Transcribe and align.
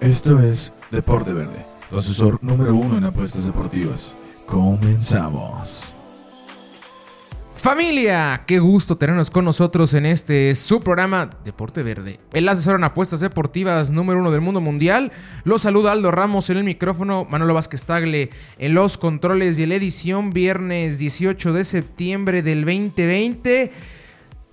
Esto 0.00 0.40
es 0.40 0.72
Deporte 0.90 1.34
Verde, 1.34 1.66
tu 1.90 1.98
asesor 1.98 2.42
número 2.42 2.74
uno 2.74 2.96
en 2.96 3.04
apuestas 3.04 3.44
deportivas. 3.44 4.14
Comenzamos. 4.46 5.94
Familia, 7.52 8.44
qué 8.46 8.60
gusto 8.60 8.96
tenernos 8.96 9.28
con 9.28 9.44
nosotros 9.44 9.92
en 9.92 10.06
este 10.06 10.54
su 10.54 10.80
programa 10.80 11.28
Deporte 11.44 11.82
Verde. 11.82 12.18
El 12.32 12.48
asesor 12.48 12.76
en 12.76 12.84
apuestas 12.84 13.20
deportivas 13.20 13.90
número 13.90 14.20
uno 14.20 14.30
del 14.30 14.40
mundo 14.40 14.62
mundial. 14.62 15.12
Los 15.44 15.60
saluda 15.60 15.92
Aldo 15.92 16.10
Ramos 16.10 16.48
en 16.48 16.56
el 16.56 16.64
micrófono, 16.64 17.26
Manolo 17.28 17.52
Vázquez 17.52 17.84
Tagle 17.84 18.30
en 18.56 18.72
los 18.72 18.96
controles 18.96 19.58
y 19.58 19.64
en 19.64 19.68
la 19.68 19.74
edición 19.74 20.32
viernes 20.32 20.98
18 20.98 21.52
de 21.52 21.64
septiembre 21.66 22.42
del 22.42 22.64
2020. 22.64 23.70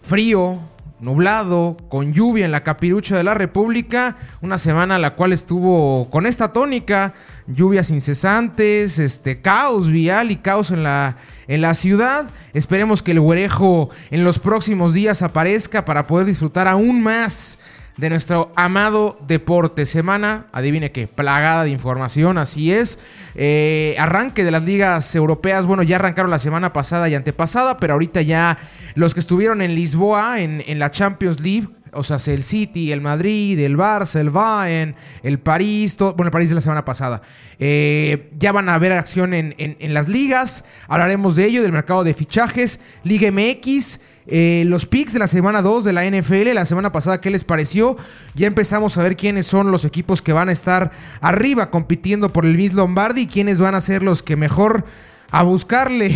Frío, 0.02 0.59
nublado, 0.99 1.77
con 1.89 2.13
lluvia 2.13 2.45
en 2.45 2.51
la 2.51 2.63
capirucha 2.63 3.15
de 3.15 3.23
la 3.23 3.33
República, 3.33 4.15
una 4.41 4.57
semana 4.57 4.97
la 4.97 5.15
cual 5.15 5.33
estuvo 5.33 6.09
con 6.09 6.25
esta 6.25 6.53
tónica, 6.53 7.13
lluvias 7.47 7.91
incesantes, 7.91 8.99
este 8.99 9.41
caos 9.41 9.89
vial 9.89 10.31
y 10.31 10.37
caos 10.37 10.71
en 10.71 10.83
la 10.83 11.17
en 11.47 11.61
la 11.61 11.73
ciudad. 11.73 12.29
Esperemos 12.53 13.01
que 13.01 13.11
el 13.11 13.21
güerejo 13.21 13.89
en 14.11 14.23
los 14.23 14.39
próximos 14.39 14.93
días 14.93 15.21
aparezca 15.21 15.85
para 15.85 16.07
poder 16.07 16.25
disfrutar 16.25 16.67
aún 16.67 17.01
más 17.01 17.59
de 17.97 18.09
nuestro 18.09 18.51
amado 18.55 19.17
deporte. 19.27 19.85
Semana, 19.85 20.45
adivine 20.51 20.91
qué, 20.91 21.07
plagada 21.07 21.63
de 21.63 21.71
información, 21.71 22.37
así 22.37 22.71
es. 22.71 22.99
Eh, 23.35 23.95
arranque 23.99 24.43
de 24.43 24.51
las 24.51 24.63
ligas 24.63 25.13
europeas, 25.15 25.65
bueno, 25.65 25.83
ya 25.83 25.97
arrancaron 25.97 26.31
la 26.31 26.39
semana 26.39 26.73
pasada 26.73 27.09
y 27.09 27.15
antepasada, 27.15 27.79
pero 27.79 27.93
ahorita 27.93 28.21
ya 28.21 28.57
los 28.95 29.13
que 29.13 29.20
estuvieron 29.20 29.62
en 29.62 29.76
Lisboa, 29.76 30.39
en, 30.39 30.63
en 30.67 30.79
la 30.79 30.91
Champions 30.91 31.39
League, 31.39 31.67
o 31.93 32.04
sea, 32.04 32.18
el 32.34 32.43
City, 32.43 32.91
el 32.91 33.02
Madrid, 33.02 33.60
el 33.60 33.77
Barça, 33.77 34.20
el 34.20 34.30
Bayern, 34.30 34.96
el 35.24 35.40
París, 35.40 35.98
bueno, 35.98 36.26
el 36.26 36.32
París 36.32 36.49
de 36.49 36.55
la 36.55 36.62
semana 36.62 36.85
pasada. 36.85 37.21
Eh, 37.60 38.29
ya 38.38 38.52
van 38.52 38.70
a 38.70 38.76
haber 38.76 38.91
acción 38.91 39.34
en, 39.34 39.54
las 39.94 40.07
ligas. 40.07 40.66
Hablaremos 40.88 41.35
de 41.35 41.46
ello, 41.46 41.62
del 41.62 41.71
mercado 41.71 42.04
de 42.04 42.13
fichajes, 42.13 42.79
Liga 43.04 43.32
MX. 43.32 43.99
Eh, 44.29 44.63
los 44.68 44.85
picks 44.85 45.13
de 45.13 45.20
la 45.20 45.27
semana 45.27 45.62
2 45.62 45.85
de 45.85 45.94
la 45.94 46.04
NFL, 46.05 46.54
la 46.54 46.66
semana 46.66 46.91
pasada, 46.91 47.21
¿qué 47.21 47.29
les 47.29 47.46
pareció? 47.46 47.96
Ya 48.35 48.48
empezamos 48.48 48.98
a 48.98 49.04
ver 49.04 49.16
quiénes 49.16 49.48
son 49.48 49.72
los 49.72 49.85
equipos 49.85 50.22
que 50.22 50.34
van 50.34 50.49
a 50.49 50.51
estar 50.51 50.91
arriba 51.22 51.70
compitiendo 51.70 52.34
por 52.34 52.46
el 52.46 52.57
Miss 52.57 52.74
Lombardi 52.74 53.22
y 53.22 53.27
quiénes 53.27 53.62
van 53.62 53.74
a 53.76 53.82
ser 53.82 54.04
los 54.04 54.24
que 54.24 54.35
mejor 54.35 54.84
a 55.32 55.44
buscarle 55.44 56.07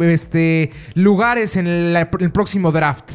este, 0.12 0.70
lugares 0.94 1.56
en 1.56 1.66
el 1.66 2.32
próximo 2.32 2.72
draft. 2.72 3.12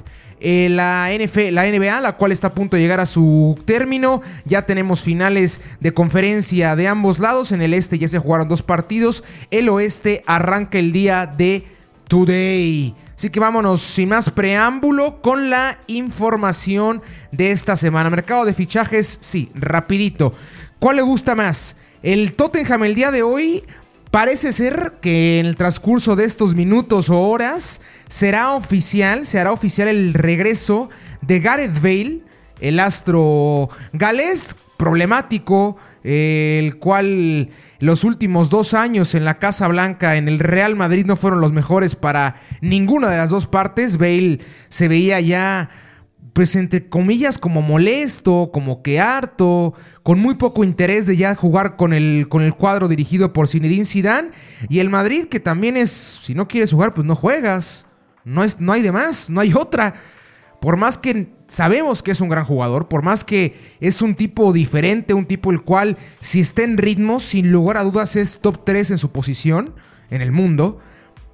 Eh, 0.48 0.70
la, 0.70 1.10
la 1.10 1.66
NBA, 1.66 2.02
la 2.02 2.18
cual 2.18 2.32
está 2.32 2.48
a 2.50 2.54
punto 2.54 2.76
de 2.76 2.84
llegar 2.84 3.00
a 3.00 3.08
su 3.08 3.58
término. 3.66 4.22
Ya 4.46 4.68
tenemos 4.68 5.02
finales 5.02 5.60
de 5.80 5.92
conferencia 5.92 6.76
de 6.76 6.88
ambos 6.88 7.18
lados. 7.18 7.52
En 7.52 7.64
el 7.64 7.74
este 7.74 7.98
ya 7.98 8.08
se 8.08 8.20
jugaron 8.20 8.48
dos 8.48 8.62
partidos. 8.62 9.24
El 9.50 9.70
oeste 9.70 10.24
arranca 10.28 10.78
el 10.78 10.92
día 10.92 11.26
de 11.26 11.64
Today. 12.08 12.94
Así 13.18 13.32
que 13.32 13.40
vámonos 13.40 13.82
sin 13.82 14.10
más 14.10 14.30
preámbulo 14.30 15.20
con 15.24 15.50
la 15.50 15.80
información 15.88 17.02
de 17.32 17.50
esta 17.50 17.76
semana. 17.76 18.12
Mercado 18.12 18.46
de 18.46 18.54
fichajes, 18.54 19.18
sí, 19.22 19.50
rapidito. 19.56 20.36
¿Cuál 20.78 20.98
le 20.98 21.02
gusta 21.02 21.34
más? 21.34 21.78
El 22.04 22.34
Tottenham 22.34 22.84
el 22.84 22.94
día 22.94 23.10
de 23.10 23.24
hoy 23.24 23.64
Parece 24.16 24.54
ser 24.54 24.94
que 25.02 25.42
en 25.42 25.46
el 25.46 25.58
transcurso 25.58 26.16
de 26.16 26.24
estos 26.24 26.56
minutos 26.56 27.10
o 27.10 27.20
horas 27.20 27.82
será 28.08 28.54
oficial, 28.54 29.26
se 29.26 29.42
hará 29.42 29.52
oficial 29.52 29.90
el 29.90 30.14
regreso 30.14 30.90
de 31.20 31.42
Gareth 31.42 31.82
Bale, 31.82 32.22
el 32.62 32.80
astro 32.80 33.68
galés 33.92 34.56
problemático, 34.78 35.76
el 36.06 36.78
cual 36.78 37.50
los 37.80 38.06
últimos 38.06 38.50
dos 38.50 38.74
años 38.74 39.16
en 39.16 39.26
la 39.26 39.38
Casa 39.38 39.68
Blanca, 39.68 40.16
en 40.16 40.30
el 40.30 40.40
Real 40.40 40.78
Madrid, 40.78 41.06
no 41.06 41.18
fueron 41.18 41.42
los 41.42 41.52
mejores 41.52 41.96
para 41.96 42.36
ninguna 42.62 43.10
de 43.10 43.18
las 43.18 43.32
dos 43.32 43.48
partes. 43.48 43.98
Bale 43.98 44.40
se 44.70 44.88
veía 44.88 45.20
ya 45.20 45.70
pues 46.36 46.54
entre 46.58 46.90
comillas, 46.90 47.38
como 47.38 47.62
molesto, 47.62 48.50
como 48.52 48.82
que 48.82 49.00
harto, 49.00 49.74
con 50.04 50.20
muy 50.20 50.36
poco 50.36 50.66
interés 50.66 51.06
de 51.06 51.16
ya 51.16 51.34
jugar 51.34 51.78
con 51.78 51.94
el, 51.94 52.28
con 52.28 52.42
el 52.42 52.54
cuadro 52.56 52.90
dirigido 52.90 53.32
por 53.32 53.48
Zinedine 53.48 53.86
Zidane. 53.86 54.32
Y 54.68 54.80
el 54.80 54.90
Madrid, 54.90 55.28
que 55.28 55.40
también 55.40 55.78
es, 55.78 55.92
si 55.92 56.36
no 56.36 56.50
quieres 56.50 56.74
jugar, 56.74 56.94
pues 56.94 57.08
no 57.08 57.16
juegas. 57.16 57.88
No, 58.26 58.44
es, 58.44 58.60
no 58.60 58.74
hay 58.74 58.82
de 58.82 58.92
más, 58.92 59.30
no 59.30 59.40
hay 59.40 59.54
otra. 59.54 59.94
Por 60.60 60.76
más 60.76 60.98
que 60.98 61.30
sabemos 61.48 62.04
que 62.04 62.12
es 62.12 62.20
un 62.20 62.28
gran 62.28 62.44
jugador, 62.44 62.90
por 62.90 63.02
más 63.02 63.24
que 63.24 63.56
es 63.80 64.02
un 64.02 64.14
tipo 64.14 64.52
diferente, 64.52 65.14
un 65.14 65.28
tipo 65.28 65.52
el 65.52 65.62
cual, 65.62 65.98
si 66.20 66.42
está 66.42 66.64
en 66.64 66.78
ritmo, 66.78 67.22
sin 67.22 67.50
lugar 67.50 67.78
a 67.78 67.86
dudas 67.86 68.18
es 68.18 68.42
top 68.42 68.66
3 68.66 68.92
en 68.92 68.98
su 68.98 69.14
posición 69.14 69.74
en 70.10 70.22
el 70.22 70.34
mundo 70.34 70.82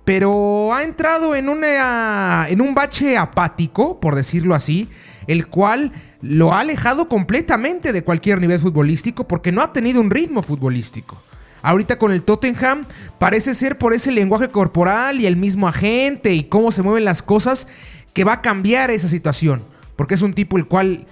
pero 0.06 0.74
ha 0.74 0.84
entrado 0.84 1.36
en, 1.36 1.48
en 1.50 2.62
un 2.62 2.74
bache 2.74 3.18
apático, 3.18 4.00
por 4.00 4.16
decirlo 4.16 4.56
así, 4.56 4.90
el 5.28 5.48
cual 5.48 5.92
lo 6.22 6.54
ha 6.54 6.62
alejado 6.62 7.08
completamente 7.08 7.94
de 7.94 8.04
cualquier 8.04 8.42
nivel 8.42 8.60
futbolístico 8.60 9.28
porque 9.28 9.52
no 9.52 9.62
ha 9.62 9.74
tenido 9.74 10.02
un 10.02 10.10
ritmo 10.10 10.42
futbolístico. 10.42 11.22
Ahorita 11.64 11.98
con 11.98 12.12
el 12.12 12.24
Tottenham 12.24 12.86
parece 13.20 13.54
ser 13.54 13.78
por 13.78 13.94
ese 13.94 14.12
lenguaje 14.12 14.50
corporal 14.50 15.20
y 15.20 15.28
el 15.28 15.36
mismo 15.36 15.68
agente 15.68 16.34
y 16.34 16.46
cómo 16.46 16.72
se 16.72 16.82
mueven 16.82 17.06
las 17.06 17.22
cosas 17.22 17.68
que 18.14 18.24
va 18.24 18.34
a 18.34 18.42
cambiar 18.42 18.90
esa 18.90 19.08
situación. 19.08 19.64
Porque 19.96 20.16
es 20.16 20.24
un 20.24 20.34
tipo 20.34 20.58
el 20.58 20.66
cual 20.66 21.06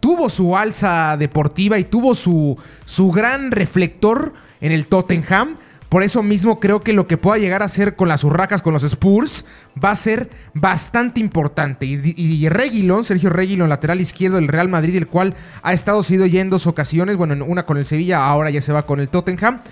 tuvo 0.00 0.30
su 0.30 0.56
alza 0.56 1.16
deportiva 1.18 1.78
y 1.78 1.84
tuvo 1.84 2.14
su, 2.14 2.56
su 2.86 3.10
gran 3.10 3.50
reflector 3.50 4.32
en 4.62 4.72
el 4.72 4.86
Tottenham 4.86 5.56
por 5.90 6.04
eso 6.04 6.22
mismo 6.22 6.60
creo 6.60 6.82
que 6.82 6.92
lo 6.92 7.08
que 7.08 7.16
pueda 7.16 7.38
llegar 7.38 7.62
a 7.62 7.66
hacer 7.66 7.96
con 7.96 8.08
las 8.08 8.22
urracas, 8.22 8.62
con 8.62 8.72
los 8.72 8.84
Spurs, 8.84 9.44
va 9.82 9.90
a 9.90 9.96
ser 9.96 10.30
bastante 10.54 11.18
importante. 11.18 11.84
Y, 11.84 12.48
Reguilón, 12.48 13.02
Sergio 13.02 13.28
Reguilón, 13.28 13.68
lateral 13.68 14.00
izquierdo 14.00 14.36
del 14.36 14.46
Real 14.46 14.68
Madrid, 14.68 14.96
el 14.96 15.08
cual 15.08 15.34
ha 15.62 15.72
estado 15.72 16.04
sido 16.04 16.26
ya 16.26 16.40
en 16.40 16.48
dos 16.48 16.68
ocasiones, 16.68 17.16
bueno, 17.16 17.44
una 17.44 17.66
con 17.66 17.76
el 17.76 17.86
Sevilla, 17.86 18.24
ahora 18.24 18.50
ya 18.50 18.60
se 18.60 18.72
va 18.72 18.86
con 18.86 19.00
el 19.00 19.08
Tottenham. 19.08 19.62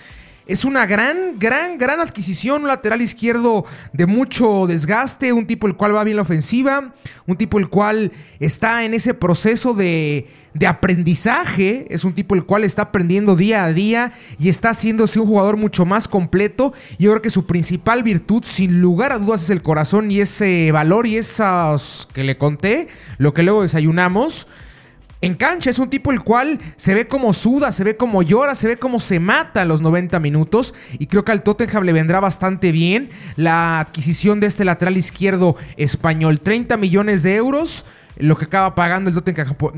Es 0.49 0.65
una 0.65 0.87
gran, 0.87 1.39
gran, 1.39 1.77
gran 1.77 2.01
adquisición. 2.01 2.63
Un 2.63 2.69
lateral 2.69 3.03
izquierdo 3.03 3.67
de 3.93 4.07
mucho 4.07 4.67
desgaste. 4.67 5.35
Un 5.35 5.47
tipo 5.47 5.67
el 5.67 5.77
cual 5.77 5.95
va 5.95 6.05
bien 6.05 6.17
la 6.17 6.23
ofensiva. 6.23 6.95
Un 7.27 7.37
tipo 7.37 7.59
el 7.59 7.69
cual 7.69 8.13
está 8.41 8.83
en 8.85 8.95
ese 8.95 9.13
proceso 9.13 9.75
de, 9.75 10.27
de 10.55 10.67
aprendizaje. 10.67 11.85
Es 11.91 12.05
un 12.05 12.15
tipo 12.15 12.35
el 12.35 12.47
cual 12.47 12.65
está 12.65 12.81
aprendiendo 12.81 13.37
día 13.37 13.65
a 13.65 13.73
día 13.75 14.13
y 14.39 14.49
está 14.49 14.71
haciéndose 14.71 15.21
un 15.21 15.27
jugador 15.27 15.59
mucho 15.59 15.85
más 15.85 16.09
completo. 16.09 16.73
Y 16.97 17.05
yo 17.05 17.11
creo 17.11 17.23
que 17.23 17.29
su 17.29 17.45
principal 17.45 18.03
virtud, 18.03 18.43
sin 18.47 18.81
lugar 18.81 19.13
a 19.13 19.19
dudas, 19.19 19.43
es 19.43 19.51
el 19.51 19.61
corazón 19.61 20.11
y 20.11 20.21
ese 20.21 20.73
valor 20.73 21.07
y 21.07 21.19
esos 21.19 22.09
que 22.15 22.25
le 22.25 22.39
conté, 22.39 22.89
lo 23.19 23.35
que 23.35 23.43
luego 23.43 23.61
desayunamos 23.61 24.47
en 25.21 25.35
cancha. 25.35 25.71
Es 25.71 25.79
un 25.79 25.91
tipo 25.91 26.11
el 26.13 26.23
cual 26.23 26.59
se 26.77 26.95
ve 26.95 27.09
como 27.09 27.33
suda, 27.33 27.73
se 27.73 27.85
ve 27.85 27.97
como 27.97 28.23
llora, 28.23 28.55
se 28.55 28.69
ve 28.69 28.77
como 28.77 29.01
se 29.01 29.21
mata 29.21 29.63
a 29.63 29.65
los 29.65 29.81
90 29.81 30.19
minutos. 30.21 30.75
Y 30.99 31.07
creo 31.07 31.25
que 31.25 31.33
al 31.33 31.43
Tottenham 31.43 31.85
le 31.85 31.93
vendrá 31.93 32.21
bastante 32.21 32.73
bien 32.73 33.11
la 33.37 33.81
adquisición 33.81 34.41
de 34.41 34.47
este 34.47 34.65
lateral 34.65 34.97
izquierdo 34.97 35.57
español. 35.77 36.41
30 36.41 36.77
millones 36.77 37.23
de 37.23 37.37
euros 37.37 37.85
lo 38.19 38.37
que 38.37 38.45
acaba 38.45 38.75
pagando 38.75 39.11
el 39.11 39.17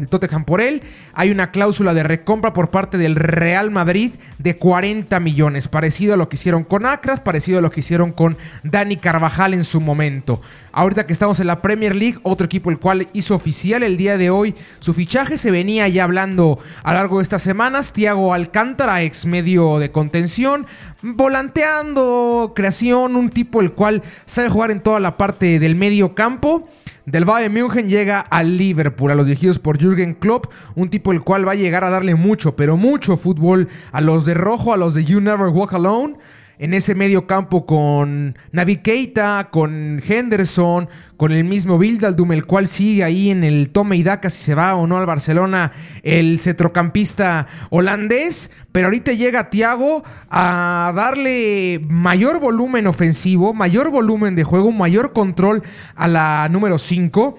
Tottenham, 0.09 0.45
por 0.45 0.61
él. 0.61 0.83
Hay 1.15 1.31
una 1.31 1.51
cláusula 1.51 1.95
de 1.95 2.03
recompra 2.03 2.53
por 2.53 2.71
parte 2.71 2.99
del 2.99 3.17
Real 3.17 3.71
Madrid 3.71 4.13
de 4.39 4.57
40 4.57 5.21
millones, 5.21 5.69
parecido 5.69 6.15
a 6.15 6.17
lo 6.17 6.29
que 6.29 6.37
hicieron 6.37 6.65
con 6.65 6.87
Akras, 6.87 7.21
parecido 7.21 7.59
a 7.59 7.63
lo 7.63 7.71
que 7.71 7.81
hicieron 7.81 8.13
con 8.13 8.37
Dani 8.63 8.97
Carvajal 8.97 9.55
en 9.55 9.65
su 9.65 9.81
momento. 9.81 10.41
Ahorita 10.73 11.07
que 11.07 11.13
estamos 11.13 11.41
en 11.41 11.47
la 11.47 11.63
Premier 11.63 11.95
League, 11.95 12.19
otro 12.23 12.47
equipo 12.47 12.71
el 12.71 12.79
cual 12.79 13.09
hizo 13.13 13.35
oficial 13.35 13.83
el 13.83 13.97
día 13.97 14.17
de 14.17 14.31
hoy 14.31 14.55
su 14.79 14.95
fichaje, 14.95 15.39
se 15.39 15.51
venía 15.51 15.89
ya 15.89 16.05
hablando 16.05 16.59
a 16.83 16.93
lo 16.93 16.99
largo 16.99 17.19
de 17.19 17.25
estas 17.25 17.43
semanas, 17.43 17.93
Thiago 17.93 18.35
Alcántara, 18.35 19.03
ex 19.03 19.27
medio 19.27 19.79
de 19.79 19.91
contención, 19.91 20.67
volanteando, 21.03 22.53
creación, 22.55 23.17
un 23.17 23.31
tipo 23.31 23.61
el 23.61 23.73
cual 23.73 24.03
sabe 24.27 24.49
jugar 24.49 24.71
en 24.71 24.81
toda 24.81 25.01
la 25.01 25.17
parte 25.17 25.59
del 25.59 25.75
medio 25.75 26.15
campo 26.15 26.69
del 27.07 27.25
Bayern 27.25 27.53
München 27.53 27.89
llega 27.89 28.21
al 28.21 28.57
Liverpool, 28.57 29.11
a 29.11 29.15
los 29.15 29.27
dirigidos 29.27 29.59
por 29.59 29.79
Jürgen 29.79 30.15
Klopp, 30.15 30.53
un 30.75 30.91
tipo 30.91 31.13
el 31.13 31.23
cual 31.23 31.47
va 31.47 31.53
a 31.53 31.57
llegar 31.57 31.85
a 31.85 31.91
darle 31.91 32.15
mucho, 32.15 32.57
pero 32.57 32.77
mucho 32.77 33.17
fútbol 33.17 33.69
a 33.93 34.01
los 34.01 34.25
de 34.27 34.35
rojo, 34.35 34.73
a 34.73 34.77
los 34.77 34.95
de 34.95 35.05
You 35.05 35.21
Never 35.21 35.49
Walk 35.49 35.75
Alone 35.75 36.17
en 36.59 36.75
ese 36.75 36.95
medio 36.95 37.27
campo 37.27 37.65
con 37.67 38.37
Navi 38.53 38.77
Keita, 38.77 39.49
con 39.51 40.03
Henderson, 40.07 40.89
con 41.17 41.33
el 41.33 41.45
mismo 41.45 41.79
Vildaldum, 41.79 42.33
el 42.33 42.47
cual 42.47 42.67
sigue 42.67 43.05
ahí 43.05 43.31
en 43.31 43.45
el 43.45 43.71
tome 43.71 43.97
y 43.97 44.03
daca 44.03 44.31
si 44.31 44.43
se 44.43 44.55
va 44.55 44.75
o 44.75 44.87
no 44.87 44.99
al 44.99 45.07
Barcelona, 45.07 45.73
el 46.03 46.41
centrocampista 46.41 47.47
holandés. 47.71 48.51
Pero 48.73 48.87
ahorita 48.87 49.13
llega 49.13 49.51
Thiago 49.51 50.03
a 50.31 50.93
darle 50.95 51.81
mayor 51.89 52.41
volumen 52.41 52.87
ofensivo, 52.87 53.55
mayor 53.55 53.91
volumen 53.91 54.37
de 54.37 54.45
juego, 54.45 54.73
mayor 54.73 55.13
control 55.13 55.63
a 55.95 56.09
la 56.09 56.49
número 56.51 56.79
5. 56.79 57.39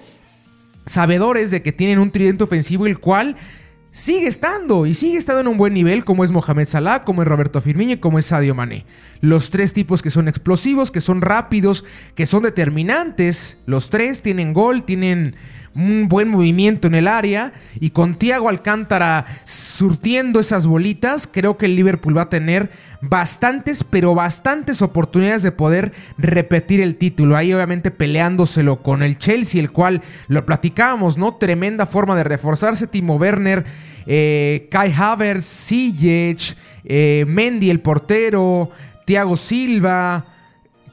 Sabedores 0.84 1.50
de 1.50 1.62
que 1.62 1.72
tienen 1.72 1.98
un 1.98 2.10
tridente 2.10 2.44
ofensivo, 2.44 2.86
el 2.86 2.98
cual 2.98 3.36
sigue 3.92 4.26
estando 4.26 4.86
y 4.86 4.94
sigue 4.94 5.18
estando 5.18 5.42
en 5.42 5.48
un 5.48 5.58
buen 5.58 5.74
nivel 5.74 6.04
como 6.04 6.24
es 6.24 6.32
Mohamed 6.32 6.66
Salah, 6.66 7.04
como 7.04 7.22
es 7.22 7.28
Roberto 7.28 7.60
Firmino 7.60 7.92
y 7.92 7.98
como 7.98 8.18
es 8.18 8.26
Sadio 8.26 8.54
Mané. 8.54 8.86
Los 9.20 9.50
tres 9.50 9.74
tipos 9.74 10.02
que 10.02 10.10
son 10.10 10.26
explosivos, 10.28 10.90
que 10.90 11.00
son 11.00 11.20
rápidos, 11.20 11.84
que 12.14 12.26
son 12.26 12.42
determinantes. 12.42 13.58
Los 13.66 13.90
tres 13.90 14.22
tienen 14.22 14.54
gol, 14.54 14.84
tienen 14.84 15.36
un 15.74 16.08
buen 16.08 16.28
movimiento 16.28 16.86
en 16.86 16.94
el 16.94 17.08
área 17.08 17.52
y 17.80 17.90
con 17.90 18.18
Thiago 18.18 18.48
Alcántara 18.48 19.24
surtiendo 19.44 20.40
esas 20.40 20.66
bolitas, 20.66 21.26
creo 21.26 21.56
que 21.56 21.66
el 21.66 21.76
Liverpool 21.76 22.16
va 22.16 22.22
a 22.22 22.30
tener 22.30 22.70
bastantes, 23.00 23.82
pero 23.84 24.14
bastantes 24.14 24.82
oportunidades 24.82 25.42
de 25.42 25.52
poder 25.52 25.92
repetir 26.18 26.80
el 26.80 26.96
título. 26.96 27.36
Ahí 27.36 27.52
obviamente 27.52 27.90
peleándoselo 27.90 28.82
con 28.82 29.02
el 29.02 29.18
Chelsea, 29.18 29.60
el 29.60 29.70
cual 29.70 30.02
lo 30.28 30.44
platicábamos, 30.44 31.18
¿no? 31.18 31.34
Tremenda 31.34 31.86
forma 31.86 32.16
de 32.16 32.24
reforzarse. 32.24 32.86
Timo 32.86 33.16
Werner, 33.16 33.64
eh, 34.06 34.68
Kai 34.70 34.92
Havertz, 34.92 35.66
Ziyech, 35.66 36.56
eh, 36.84 37.24
Mendy 37.26 37.70
el 37.70 37.80
portero, 37.80 38.70
Thiago 39.04 39.36
Silva. 39.36 40.26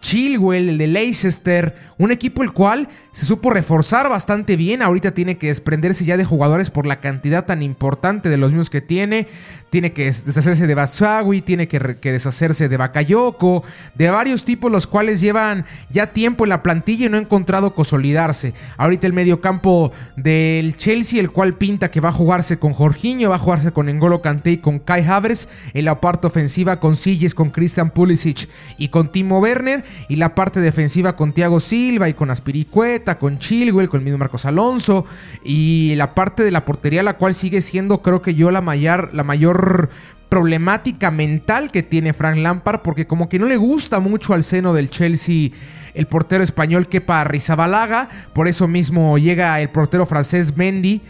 Chilwell, 0.02 0.70
el 0.70 0.78
de 0.78 0.88
Leicester, 0.88 1.76
un 2.00 2.12
equipo 2.12 2.44
el 2.44 2.54
cual 2.54 2.88
se 3.12 3.26
supo 3.26 3.52
reforzar 3.52 4.10
bastante 4.10 4.56
bien. 4.56 4.82
Ahorita 4.82 5.12
tiene 5.12 5.38
que 5.38 5.48
desprenderse 5.48 6.06
ya 6.06 6.16
de 6.16 6.24
jugadores 6.24 6.70
por 6.70 6.88
la 6.88 7.02
cantidad 7.02 7.46
tan 7.46 7.62
importante 7.62 8.30
de 8.30 8.38
los 8.38 8.52
mismos 8.52 8.70
que 8.70 8.80
tiene. 8.80 9.28
Tiene 9.70 9.92
que 9.92 10.06
deshacerse 10.06 10.66
de 10.66 10.74
Batsawi, 10.74 11.42
tiene 11.42 11.68
que, 11.68 11.78
deshacerse 12.02 12.70
de 12.70 12.78
Bakayoko, 12.78 13.64
de 13.94 14.10
varios 14.10 14.46
tipos 14.46 14.72
los 14.72 14.88
cuales 14.88 15.22
llevan 15.22 15.66
ya 15.92 16.08
tiempo 16.08 16.46
en 16.46 16.50
la 16.50 16.64
plantilla 16.64 17.06
y 17.06 17.10
no 17.10 17.18
han 17.18 17.24
encontrado 17.24 17.76
consolidarse. 17.76 18.54
Ahorita 18.78 19.06
el 19.06 19.14
mediocampo 19.14 19.92
del 20.16 20.78
Chelsea, 20.78 21.20
el 21.20 21.30
cual 21.30 21.56
pinta 21.56 21.92
que 21.92 22.00
va 22.00 22.10
a 22.10 22.14
jugarse 22.14 22.58
con 22.58 22.74
Jorginho, 22.74 23.30
va 23.30 23.36
a 23.36 23.40
jugarse 23.40 23.72
con 23.72 23.90
Engolo 23.90 24.22
Kanté 24.22 24.52
y 24.52 24.58
con 24.58 24.80
Kai 24.80 25.06
Havertz. 25.06 25.50
En 25.74 25.86
la 25.86 26.00
parte 26.00 26.28
ofensiva 26.28 26.80
con 26.80 26.96
Silles, 26.96 27.36
con 27.36 27.52
Christian 27.52 27.92
Pulisic 27.92 28.50
y 28.78 28.88
con 28.88 29.12
Timo 29.12 29.40
Werner. 29.40 29.84
Y 30.08 30.16
la 30.16 30.34
parte 30.34 30.62
defensiva 30.62 31.18
con 31.18 31.34
Thiago 31.34 31.60
Silva 31.60 31.89
y 31.90 32.14
con 32.14 32.30
Aspiricueta, 32.30 33.18
con 33.18 33.40
Chilwell, 33.40 33.90
con 33.90 34.00
el 34.00 34.06
mismo 34.06 34.18
Marcos 34.18 34.46
Alonso. 34.46 35.06
Y 35.44 35.94
la 35.96 36.14
parte 36.14 36.44
de 36.44 36.52
la 36.52 36.66
portería, 36.66 37.04
la 37.04 37.18
cual 37.18 37.34
sigue 37.34 37.62
siendo, 37.62 38.02
creo 38.02 38.22
que 38.22 38.36
yo, 38.36 38.52
la 38.52 38.62
mayor, 38.62 39.10
la 39.14 39.24
mayor 39.24 39.90
problemática 40.30 41.10
mental 41.10 41.72
que 41.72 41.82
tiene 41.82 42.14
Frank 42.14 42.38
Lampard, 42.38 42.82
porque 42.82 43.08
como 43.08 43.28
que 43.30 43.40
no 43.40 43.48
le 43.48 43.58
gusta 43.58 44.00
mucho 44.00 44.34
al 44.34 44.44
seno 44.44 44.74
del 44.74 44.90
Chelsea 44.90 45.50
el 45.96 46.06
portero 46.06 46.44
español 46.44 46.88
Kepa 46.88 47.24
Rizabalaga, 47.24 48.08
por 48.34 48.48
eso 48.48 48.68
mismo 48.68 49.18
llega 49.18 49.60
el 49.60 49.70
portero 49.70 50.06
francés 50.06 50.56
Mendy 50.56 51.02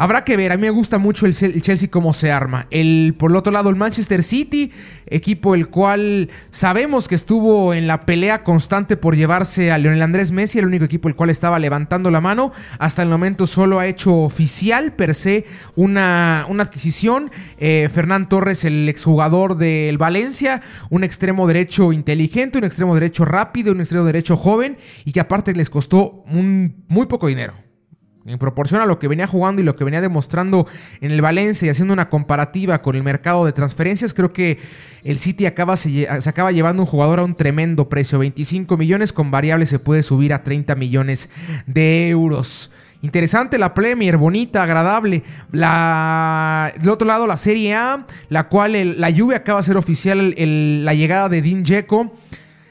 Habrá 0.00 0.24
que 0.24 0.38
ver, 0.38 0.50
a 0.50 0.56
mí 0.56 0.62
me 0.62 0.70
gusta 0.70 0.96
mucho 0.96 1.26
el, 1.26 1.34
Chelsea 1.34 1.90
cómo 1.90 2.14
se 2.14 2.32
arma. 2.32 2.66
El, 2.70 3.14
por 3.18 3.30
el 3.30 3.36
otro 3.36 3.52
lado, 3.52 3.68
el 3.68 3.76
Manchester 3.76 4.22
City, 4.22 4.72
equipo 5.04 5.54
el 5.54 5.68
cual 5.68 6.30
sabemos 6.48 7.06
que 7.06 7.14
estuvo 7.14 7.74
en 7.74 7.86
la 7.86 8.00
pelea 8.00 8.42
constante 8.42 8.96
por 8.96 9.14
llevarse 9.14 9.70
a 9.70 9.76
Leonel 9.76 10.00
Andrés 10.00 10.32
Messi, 10.32 10.58
el 10.58 10.64
único 10.64 10.86
equipo 10.86 11.06
el 11.10 11.14
cual 11.14 11.28
estaba 11.28 11.58
levantando 11.58 12.10
la 12.10 12.22
mano. 12.22 12.50
Hasta 12.78 13.02
el 13.02 13.10
momento 13.10 13.46
solo 13.46 13.78
ha 13.78 13.86
hecho 13.86 14.14
oficial 14.22 14.94
per 14.94 15.14
se 15.14 15.44
una, 15.76 16.46
una 16.48 16.62
adquisición. 16.62 17.30
Eh, 17.58 17.90
Fernán 17.92 18.30
Torres, 18.30 18.64
el 18.64 18.88
exjugador 18.88 19.58
del 19.58 19.98
Valencia, 19.98 20.62
un 20.88 21.04
extremo 21.04 21.46
derecho 21.46 21.92
inteligente, 21.92 22.56
un 22.56 22.64
extremo 22.64 22.94
derecho 22.94 23.26
rápido, 23.26 23.72
un 23.72 23.82
extremo 23.82 24.06
derecho 24.06 24.38
joven 24.38 24.78
y 25.04 25.12
que 25.12 25.20
aparte 25.20 25.52
les 25.52 25.68
costó 25.68 26.24
un, 26.26 26.86
muy 26.88 27.04
poco 27.04 27.26
dinero. 27.26 27.69
En 28.26 28.38
proporción 28.38 28.82
a 28.82 28.86
lo 28.86 28.98
que 28.98 29.08
venía 29.08 29.26
jugando 29.26 29.62
y 29.62 29.64
lo 29.64 29.74
que 29.74 29.82
venía 29.82 30.02
demostrando 30.02 30.66
en 31.00 31.10
el 31.10 31.22
Valencia 31.22 31.66
y 31.66 31.68
haciendo 31.70 31.94
una 31.94 32.10
comparativa 32.10 32.82
con 32.82 32.94
el 32.94 33.02
mercado 33.02 33.46
de 33.46 33.52
transferencias, 33.52 34.12
creo 34.12 34.30
que 34.30 34.58
el 35.04 35.18
City 35.18 35.46
acaba, 35.46 35.78
se, 35.78 36.06
acaba 36.06 36.52
llevando 36.52 36.82
un 36.82 36.86
jugador 36.86 37.20
a 37.20 37.24
un 37.24 37.34
tremendo 37.34 37.88
precio. 37.88 38.18
25 38.18 38.76
millones 38.76 39.14
con 39.14 39.30
variables 39.30 39.70
se 39.70 39.78
puede 39.78 40.02
subir 40.02 40.34
a 40.34 40.44
30 40.44 40.74
millones 40.74 41.30
de 41.66 42.10
euros. 42.10 42.70
Interesante 43.00 43.56
la 43.56 43.72
Premier, 43.72 44.18
bonita, 44.18 44.62
agradable. 44.62 45.22
La, 45.50 46.74
del 46.78 46.90
otro 46.90 47.08
lado, 47.08 47.26
la 47.26 47.38
Serie 47.38 47.74
A, 47.74 48.06
la 48.28 48.48
cual 48.48 49.00
la 49.00 49.08
lluvia 49.08 49.38
acaba 49.38 49.60
de 49.60 49.64
ser 49.64 49.78
oficial 49.78 50.34
la 50.36 50.92
llegada 50.92 51.30
de 51.30 51.40
Dean 51.40 51.64
Jeco 51.64 52.12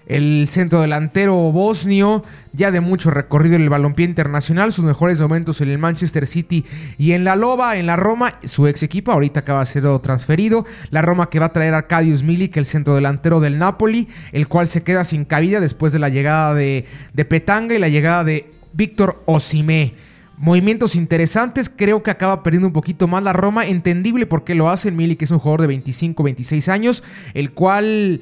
el 0.09 0.47
centro 0.49 0.81
delantero 0.81 1.35
bosnio, 1.51 2.23
ya 2.51 2.71
de 2.71 2.81
mucho 2.81 3.11
recorrido 3.11 3.55
en 3.55 3.61
el 3.61 3.69
balompié 3.69 4.05
internacional, 4.05 4.73
sus 4.73 4.83
mejores 4.83 5.21
momentos 5.21 5.61
en 5.61 5.69
el 5.69 5.77
Manchester 5.77 6.25
City 6.25 6.65
y 6.97 7.11
en 7.11 7.23
la 7.23 7.35
Loba, 7.35 7.77
en 7.77 7.85
la 7.85 7.95
Roma, 7.95 8.39
su 8.43 8.67
ex 8.67 8.81
equipo, 8.81 9.11
ahorita 9.11 9.41
acaba 9.41 9.59
de 9.59 9.67
ser 9.67 9.99
transferido, 9.99 10.65
la 10.89 11.03
Roma 11.03 11.29
que 11.29 11.39
va 11.39 11.45
a 11.45 11.53
traer 11.53 11.75
a 11.75 11.77
Arkadiusz 11.77 12.23
Milik, 12.23 12.57
el 12.57 12.65
centro 12.65 12.95
delantero 12.95 13.39
del 13.39 13.59
Napoli, 13.59 14.07
el 14.31 14.47
cual 14.47 14.67
se 14.67 14.81
queda 14.81 15.05
sin 15.05 15.25
cabida 15.25 15.59
después 15.59 15.93
de 15.93 15.99
la 15.99 16.09
llegada 16.09 16.55
de, 16.55 16.85
de 17.13 17.25
Petanga 17.25 17.75
y 17.75 17.79
la 17.79 17.87
llegada 17.87 18.23
de 18.23 18.51
Víctor 18.73 19.21
Osimé. 19.25 19.93
Movimientos 20.37 20.95
interesantes, 20.95 21.69
creo 21.69 22.01
que 22.01 22.09
acaba 22.09 22.41
perdiendo 22.41 22.67
un 22.67 22.73
poquito 22.73 23.07
más 23.07 23.21
la 23.21 23.33
Roma, 23.33 23.67
entendible 23.67 24.25
por 24.25 24.43
qué 24.43 24.55
lo 24.55 24.69
hacen, 24.69 24.95
Milik 24.95 25.21
es 25.21 25.31
un 25.31 25.37
jugador 25.37 25.61
de 25.61 25.67
25, 25.67 26.23
26 26.23 26.69
años, 26.69 27.03
el 27.35 27.51
cual 27.51 28.21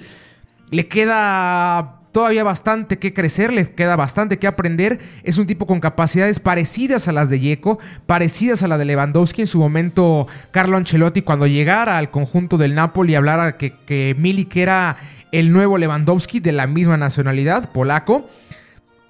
le 0.71 0.87
queda 0.87 1.97
todavía 2.11 2.43
bastante 2.43 2.97
que 2.97 3.13
crecer, 3.13 3.53
le 3.53 3.69
queda 3.69 3.95
bastante 3.95 4.39
que 4.39 4.47
aprender. 4.47 4.99
Es 5.23 5.37
un 5.37 5.45
tipo 5.45 5.67
con 5.67 5.79
capacidades 5.79 6.39
parecidas 6.39 7.07
a 7.07 7.11
las 7.11 7.29
de 7.29 7.39
Yeko, 7.39 7.77
parecidas 8.07 8.63
a 8.63 8.67
la 8.67 8.77
de 8.79 8.85
Lewandowski. 8.85 9.41
En 9.41 9.47
su 9.47 9.59
momento, 9.59 10.27
Carlo 10.51 10.77
Ancelotti, 10.77 11.21
cuando 11.21 11.45
llegara 11.45 11.97
al 11.97 12.09
conjunto 12.09 12.57
del 12.57 12.73
Napoli, 12.73 13.13
hablara 13.13 13.57
que, 13.57 13.71
que 13.85 14.15
Milik 14.17 14.55
era 14.55 14.97
el 15.31 15.51
nuevo 15.51 15.77
Lewandowski 15.77 16.39
de 16.39 16.53
la 16.53 16.65
misma 16.65 16.97
nacionalidad, 16.97 17.71
polaco. 17.71 18.27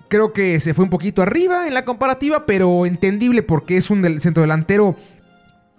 Creo 0.09 0.33
que 0.33 0.59
se 0.59 0.73
fue 0.73 0.83
un 0.83 0.89
poquito 0.89 1.21
arriba 1.21 1.67
en 1.67 1.73
la 1.73 1.85
comparativa, 1.85 2.45
pero 2.45 2.85
entendible 2.85 3.43
porque 3.43 3.77
es 3.77 3.89
un 3.89 4.19
centro 4.19 4.41
delantero 4.41 4.97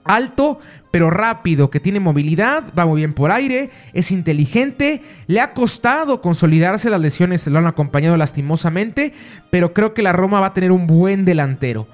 alto, 0.08 0.58
pero 0.90 1.10
rápido, 1.10 1.70
que 1.70 1.78
tiene 1.78 2.00
movilidad, 2.00 2.64
va 2.76 2.86
muy 2.86 2.96
bien 2.96 3.14
por 3.14 3.30
aire, 3.30 3.70
es 3.92 4.10
inteligente, 4.10 5.02
le 5.26 5.40
ha 5.40 5.54
costado 5.54 6.20
consolidarse, 6.20 6.90
las 6.90 7.00
lesiones 7.00 7.42
se 7.42 7.50
lo 7.50 7.58
han 7.58 7.66
acompañado 7.66 8.16
lastimosamente, 8.16 9.12
pero 9.50 9.72
creo 9.72 9.94
que 9.94 10.02
la 10.02 10.12
Roma 10.12 10.40
va 10.40 10.48
a 10.48 10.54
tener 10.54 10.72
un 10.72 10.86
buen 10.86 11.24
delantero. 11.24 11.86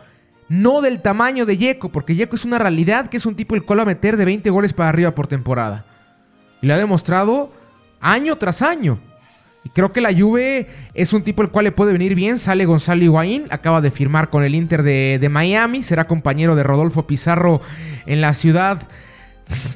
No 0.49 0.80
del 0.80 1.02
tamaño 1.02 1.47
de 1.47 1.59
Yeko, 1.59 1.88
porque 1.88 2.14
Yeko 2.14 2.37
es 2.37 2.44
una 2.44 2.59
realidad 2.59 3.09
que 3.09 3.16
es 3.16 3.26
un 3.26 3.35
tipo 3.35 3.54
el 3.54 3.62
cual 3.62 3.80
va 3.80 3.83
a 3.83 3.87
meter 3.87 4.16
de 4.16 4.25
20 4.25 4.49
goles 4.50 4.73
para 4.73 4.90
arriba 4.90 5.14
por 5.14 5.26
temporada. 5.26 5.85
Y 6.62 6.66
lo 6.66 6.75
ha 6.75 6.78
demostrado 6.78 7.52
año 8.00 8.37
tras 8.37 8.62
año. 8.62 9.00
Y 9.64 9.71
creo 9.71 9.92
que 9.92 10.00
la 10.00 10.12
Juve 10.12 10.68
es 10.92 11.12
un 11.12 11.23
tipo 11.23 11.42
el 11.42 11.49
cual 11.49 11.64
le 11.64 11.73
puede 11.73 11.92
venir 11.92 12.14
bien. 12.14 12.38
Sale 12.38 12.66
Gonzalo 12.66 13.02
Higuaín, 13.02 13.47
acaba 13.50 13.80
de 13.80 13.90
firmar 13.90 14.30
con 14.30 14.44
el 14.44 14.54
Inter 14.54 14.83
de, 14.83 15.18
de 15.18 15.28
Miami. 15.28 15.83
Será 15.83 16.06
compañero 16.06 16.54
de 16.54 16.62
Rodolfo 16.62 17.06
Pizarro 17.06 17.61
en 18.06 18.21
la 18.21 18.35
ciudad 18.35 18.87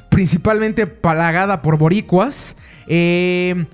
principalmente 0.09 0.87
palagada 0.87 1.61
por 1.61 1.77
boricuas. 1.77 2.57
Eh, 2.87 3.65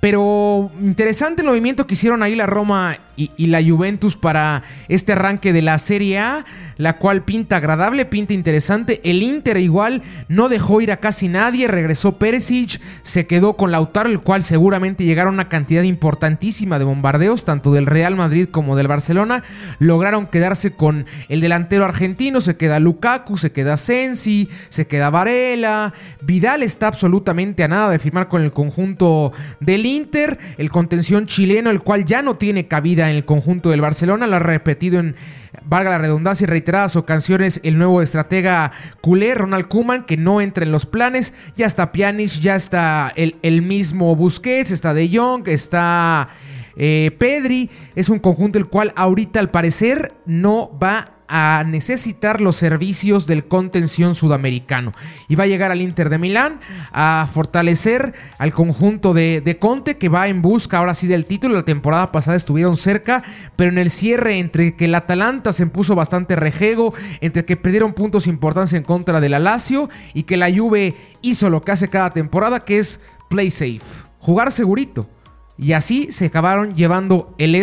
pero 0.00 0.70
interesante 0.80 1.42
el 1.42 1.48
movimiento 1.48 1.86
que 1.86 1.94
hicieron 1.94 2.22
ahí 2.22 2.34
la 2.34 2.46
Roma 2.46 2.96
y, 3.16 3.46
la 3.46 3.62
Juventus 3.62 4.16
para 4.16 4.62
este 4.88 5.12
arranque 5.12 5.52
de 5.52 5.62
la 5.62 5.78
Serie 5.78 6.18
A, 6.18 6.44
la 6.76 6.96
cual 6.96 7.24
pinta 7.24 7.56
agradable, 7.56 8.04
pinta 8.04 8.32
interesante. 8.32 9.00
El 9.04 9.22
Inter 9.22 9.56
igual 9.58 10.02
no 10.28 10.48
dejó 10.48 10.80
ir 10.80 10.90
a 10.90 10.96
casi 10.98 11.28
nadie, 11.28 11.68
regresó 11.68 12.18
Perisic, 12.18 12.80
se 13.02 13.26
quedó 13.26 13.56
con 13.56 13.70
Lautaro, 13.70 14.08
el 14.08 14.20
cual 14.20 14.42
seguramente 14.42 15.04
llegaron 15.04 15.34
una 15.34 15.48
cantidad 15.48 15.82
importantísima 15.82 16.78
de 16.78 16.84
bombardeos, 16.84 17.44
tanto 17.44 17.72
del 17.72 17.86
Real 17.86 18.16
Madrid 18.16 18.48
como 18.50 18.76
del 18.76 18.88
Barcelona. 18.88 19.42
Lograron 19.78 20.26
quedarse 20.26 20.72
con 20.72 21.06
el 21.28 21.40
delantero 21.40 21.84
argentino, 21.84 22.40
se 22.40 22.56
queda 22.56 22.80
Lukaku, 22.80 23.36
se 23.36 23.52
queda 23.52 23.76
Sensi, 23.76 24.48
se 24.68 24.86
queda 24.86 25.10
Varela. 25.10 25.92
Vidal 26.22 26.62
está 26.62 26.88
absolutamente 26.88 27.62
a 27.62 27.68
nada 27.68 27.90
de 27.90 27.98
firmar 27.98 28.28
con 28.28 28.42
el 28.42 28.52
conjunto 28.52 29.32
del 29.60 29.86
Inter, 29.86 30.38
el 30.58 30.70
contención 30.70 31.26
chileno, 31.26 31.70
el 31.70 31.80
cual 31.80 32.04
ya 32.04 32.22
no 32.22 32.36
tiene 32.36 32.66
cabida 32.66 33.03
en 33.10 33.16
el 33.16 33.24
conjunto 33.24 33.70
del 33.70 33.80
Barcelona. 33.80 34.26
Lo 34.26 34.36
ha 34.36 34.40
repetido 34.40 35.00
en, 35.00 35.16
valga 35.64 35.90
la 35.90 35.98
redundancia, 35.98 36.44
y 36.44 36.48
reiteradas 36.48 36.96
ocasiones 36.96 37.60
el 37.64 37.78
nuevo 37.78 38.02
estratega 38.02 38.72
culé, 39.00 39.34
Ronald 39.34 39.68
Kuman, 39.68 40.04
que 40.04 40.16
no 40.16 40.40
entra 40.40 40.64
en 40.64 40.72
los 40.72 40.86
planes. 40.86 41.32
Ya 41.56 41.66
está 41.66 41.92
Pjanic, 41.92 42.30
ya 42.40 42.56
está 42.56 43.12
el, 43.16 43.62
mismo 43.62 44.14
Busquets, 44.16 44.70
está 44.70 44.94
De 44.94 45.08
Jong, 45.12 45.48
está... 45.48 46.28
Eh, 46.76 47.14
Pedri 47.18 47.70
es 47.94 48.08
un 48.08 48.18
conjunto 48.18 48.58
el 48.58 48.66
cual 48.66 48.92
ahorita 48.96 49.38
al 49.38 49.48
parecer 49.48 50.12
no 50.26 50.76
va 50.76 51.13
a 51.28 51.64
necesitar 51.66 52.40
los 52.40 52.56
servicios 52.56 53.26
del 53.26 53.46
contención 53.46 54.14
sudamericano. 54.14 54.92
Y 55.28 55.34
va 55.34 55.44
a 55.44 55.46
llegar 55.46 55.70
al 55.70 55.82
Inter 55.82 56.10
de 56.10 56.18
Milán 56.18 56.60
a 56.92 57.28
fortalecer 57.32 58.14
al 58.38 58.52
conjunto 58.52 59.14
de, 59.14 59.40
de, 59.40 59.58
Conte 59.58 59.96
que 59.96 60.08
va 60.08 60.28
en 60.28 60.42
busca 60.42 60.78
ahora 60.78 60.94
sí 60.94 61.06
del 61.06 61.26
título. 61.26 61.54
La 61.54 61.64
temporada 61.64 62.12
pasada 62.12 62.36
estuvieron 62.36 62.76
cerca, 62.76 63.22
pero 63.56 63.70
en 63.70 63.78
el 63.78 63.90
cierre 63.90 64.38
entre 64.38 64.76
que 64.76 64.84
el 64.84 64.94
Atalanta 64.94 65.52
se 65.52 65.62
impuso 65.62 65.94
bastante 65.94 66.36
rejego, 66.36 66.94
entre 67.20 67.44
que 67.44 67.56
perdieron 67.56 67.92
puntos 67.92 68.26
importantes 68.26 68.74
en 68.74 68.82
contra 68.82 69.20
del 69.20 69.32
Lazio 69.32 69.88
y 70.12 70.24
que 70.24 70.36
la 70.36 70.52
Juve 70.54 70.94
hizo 71.22 71.50
lo 71.50 71.62
que 71.62 71.72
hace 71.72 71.88
cada 71.88 72.10
temporada, 72.10 72.64
que 72.64 72.78
es 72.78 73.00
play 73.28 73.50
safe, 73.50 73.80
jugar 74.18 74.52
segurito. 74.52 75.08
Y 75.56 75.72
así 75.72 76.10
se 76.10 76.26
acabaron 76.26 76.74
llevando 76.74 77.34
el 77.38 77.54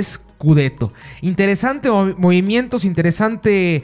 Scudetto. 0.41 0.91
Interesante 1.21 1.91
movimientos, 1.91 2.83
interesante 2.83 3.83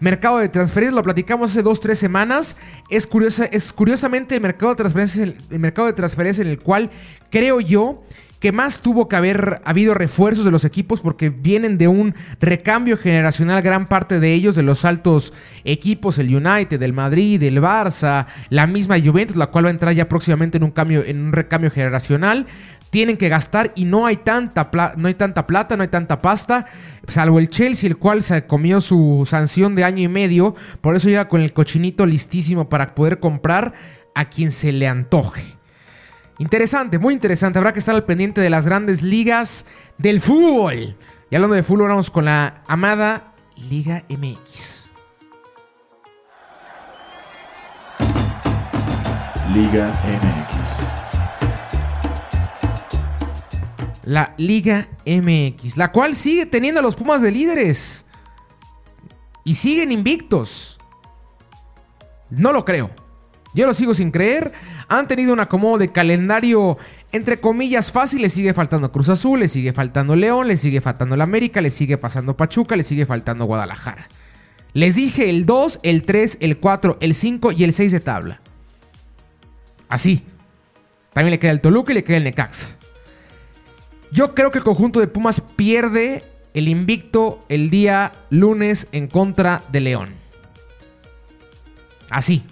mercado 0.00 0.38
de 0.38 0.48
transferencias. 0.48 0.94
Lo 0.94 1.02
platicamos 1.02 1.50
hace 1.50 1.62
dos, 1.62 1.80
tres 1.80 1.98
semanas. 1.98 2.56
Es, 2.88 3.06
curiosa, 3.06 3.44
es 3.44 3.74
curiosamente 3.74 4.34
el 4.34 4.40
mercado 4.40 4.72
de 4.72 4.76
transferencias, 4.76 5.34
el 5.50 5.58
mercado 5.58 5.86
de 5.86 5.92
transferencias 5.92 6.46
en 6.46 6.50
el 6.50 6.60
cual 6.60 6.90
creo 7.30 7.60
yo 7.60 8.02
que 8.40 8.52
más 8.52 8.80
tuvo 8.80 9.08
que 9.08 9.16
haber 9.16 9.60
habido 9.64 9.94
refuerzos 9.94 10.44
de 10.44 10.50
los 10.50 10.64
equipos 10.64 11.00
porque 11.00 11.30
vienen 11.30 11.78
de 11.78 11.88
un 11.88 12.14
recambio 12.40 12.96
generacional, 12.96 13.62
gran 13.62 13.86
parte 13.86 14.20
de 14.20 14.32
ellos 14.32 14.54
de 14.54 14.62
los 14.62 14.84
altos 14.84 15.32
equipos, 15.64 16.18
el 16.18 16.34
United, 16.34 16.80
el 16.82 16.92
Madrid, 16.92 17.42
el 17.42 17.60
Barça, 17.60 18.26
la 18.50 18.66
misma 18.66 19.00
Juventus, 19.00 19.36
la 19.36 19.48
cual 19.48 19.64
va 19.64 19.68
a 19.68 19.72
entrar 19.72 19.94
ya 19.94 20.08
próximamente 20.08 20.58
en 20.58 20.64
un 20.64 20.70
cambio, 20.70 21.04
en 21.04 21.20
un 21.20 21.32
recambio 21.32 21.70
generacional. 21.70 22.46
Tienen 22.90 23.18
que 23.18 23.28
gastar 23.28 23.72
y 23.74 23.84
no 23.84 24.06
hay 24.06 24.16
tanta, 24.16 24.70
no 24.96 25.08
hay 25.08 25.14
tanta 25.14 25.46
plata, 25.46 25.76
no 25.76 25.82
hay 25.82 25.88
tanta 25.88 26.22
pasta, 26.22 26.64
salvo 27.06 27.38
el 27.38 27.48
Chelsea, 27.48 27.86
el 27.86 27.98
cual 27.98 28.22
se 28.22 28.46
comió 28.46 28.80
su 28.80 29.26
sanción 29.28 29.74
de 29.74 29.84
año 29.84 30.02
y 30.04 30.08
medio, 30.08 30.54
por 30.80 30.96
eso 30.96 31.08
llega 31.08 31.28
con 31.28 31.42
el 31.42 31.52
cochinito 31.52 32.06
listísimo 32.06 32.70
para 32.70 32.94
poder 32.94 33.20
comprar 33.20 33.74
a 34.14 34.30
quien 34.30 34.50
se 34.50 34.72
le 34.72 34.88
antoje. 34.88 35.57
Interesante, 36.38 36.98
muy 36.98 37.14
interesante. 37.14 37.58
Habrá 37.58 37.72
que 37.72 37.80
estar 37.80 37.94
al 37.94 38.04
pendiente 38.04 38.40
de 38.40 38.48
las 38.48 38.64
grandes 38.64 39.02
ligas 39.02 39.66
del 39.98 40.20
fútbol. 40.20 40.96
Y 41.30 41.34
hablando 41.34 41.56
de 41.56 41.64
fútbol, 41.64 41.88
vamos 41.88 42.10
con 42.10 42.26
la 42.26 42.62
amada 42.68 43.34
Liga 43.56 44.04
MX. 44.08 44.90
Liga 49.52 49.88
MX. 50.04 50.86
La 54.04 54.32
Liga 54.38 54.88
MX, 55.04 55.76
la 55.76 55.90
cual 55.90 56.14
sigue 56.14 56.46
teniendo 56.46 56.78
a 56.78 56.82
los 56.82 56.94
Pumas 56.94 57.20
de 57.20 57.32
líderes. 57.32 58.06
Y 59.44 59.54
siguen 59.54 59.90
invictos. 59.90 60.78
No 62.30 62.52
lo 62.52 62.64
creo. 62.64 62.90
Yo 63.54 63.66
lo 63.66 63.74
sigo 63.74 63.92
sin 63.92 64.10
creer. 64.10 64.52
Han 64.88 65.06
tenido 65.06 65.32
un 65.32 65.40
acomodo 65.40 65.78
de 65.78 65.92
calendario 65.92 66.78
entre 67.12 67.40
comillas 67.40 67.92
fácil. 67.92 68.22
Le 68.22 68.30
sigue 68.30 68.54
faltando 68.54 68.90
Cruz 68.90 69.08
Azul, 69.08 69.40
le 69.40 69.48
sigue 69.48 69.72
faltando 69.72 70.16
León, 70.16 70.48
le 70.48 70.56
sigue 70.56 70.80
faltando 70.80 71.16
la 71.16 71.24
América, 71.24 71.60
le 71.60 71.70
sigue 71.70 71.98
pasando 71.98 72.36
Pachuca, 72.36 72.76
le 72.76 72.82
sigue 72.82 73.06
faltando 73.06 73.44
Guadalajara. 73.44 74.08
Les 74.72 74.94
dije 74.94 75.30
el 75.30 75.46
2, 75.46 75.80
el 75.82 76.02
3, 76.02 76.38
el 76.40 76.58
4, 76.58 76.98
el 77.00 77.14
5 77.14 77.52
y 77.52 77.64
el 77.64 77.72
6 77.72 77.92
de 77.92 78.00
tabla. 78.00 78.40
Así. 79.88 80.24
También 81.12 81.32
le 81.32 81.38
queda 81.38 81.52
el 81.52 81.60
Toluca 81.60 81.92
y 81.92 81.96
le 81.96 82.04
queda 82.04 82.18
el 82.18 82.24
Necaxa. 82.24 82.68
Yo 84.12 84.34
creo 84.34 84.50
que 84.50 84.58
el 84.58 84.64
conjunto 84.64 85.00
de 85.00 85.06
Pumas 85.06 85.40
pierde 85.40 86.24
el 86.54 86.68
invicto 86.68 87.44
el 87.48 87.70
día 87.70 88.12
lunes 88.30 88.88
en 88.92 89.08
contra 89.08 89.62
de 89.70 89.80
León. 89.80 90.10
Así. 92.10 92.42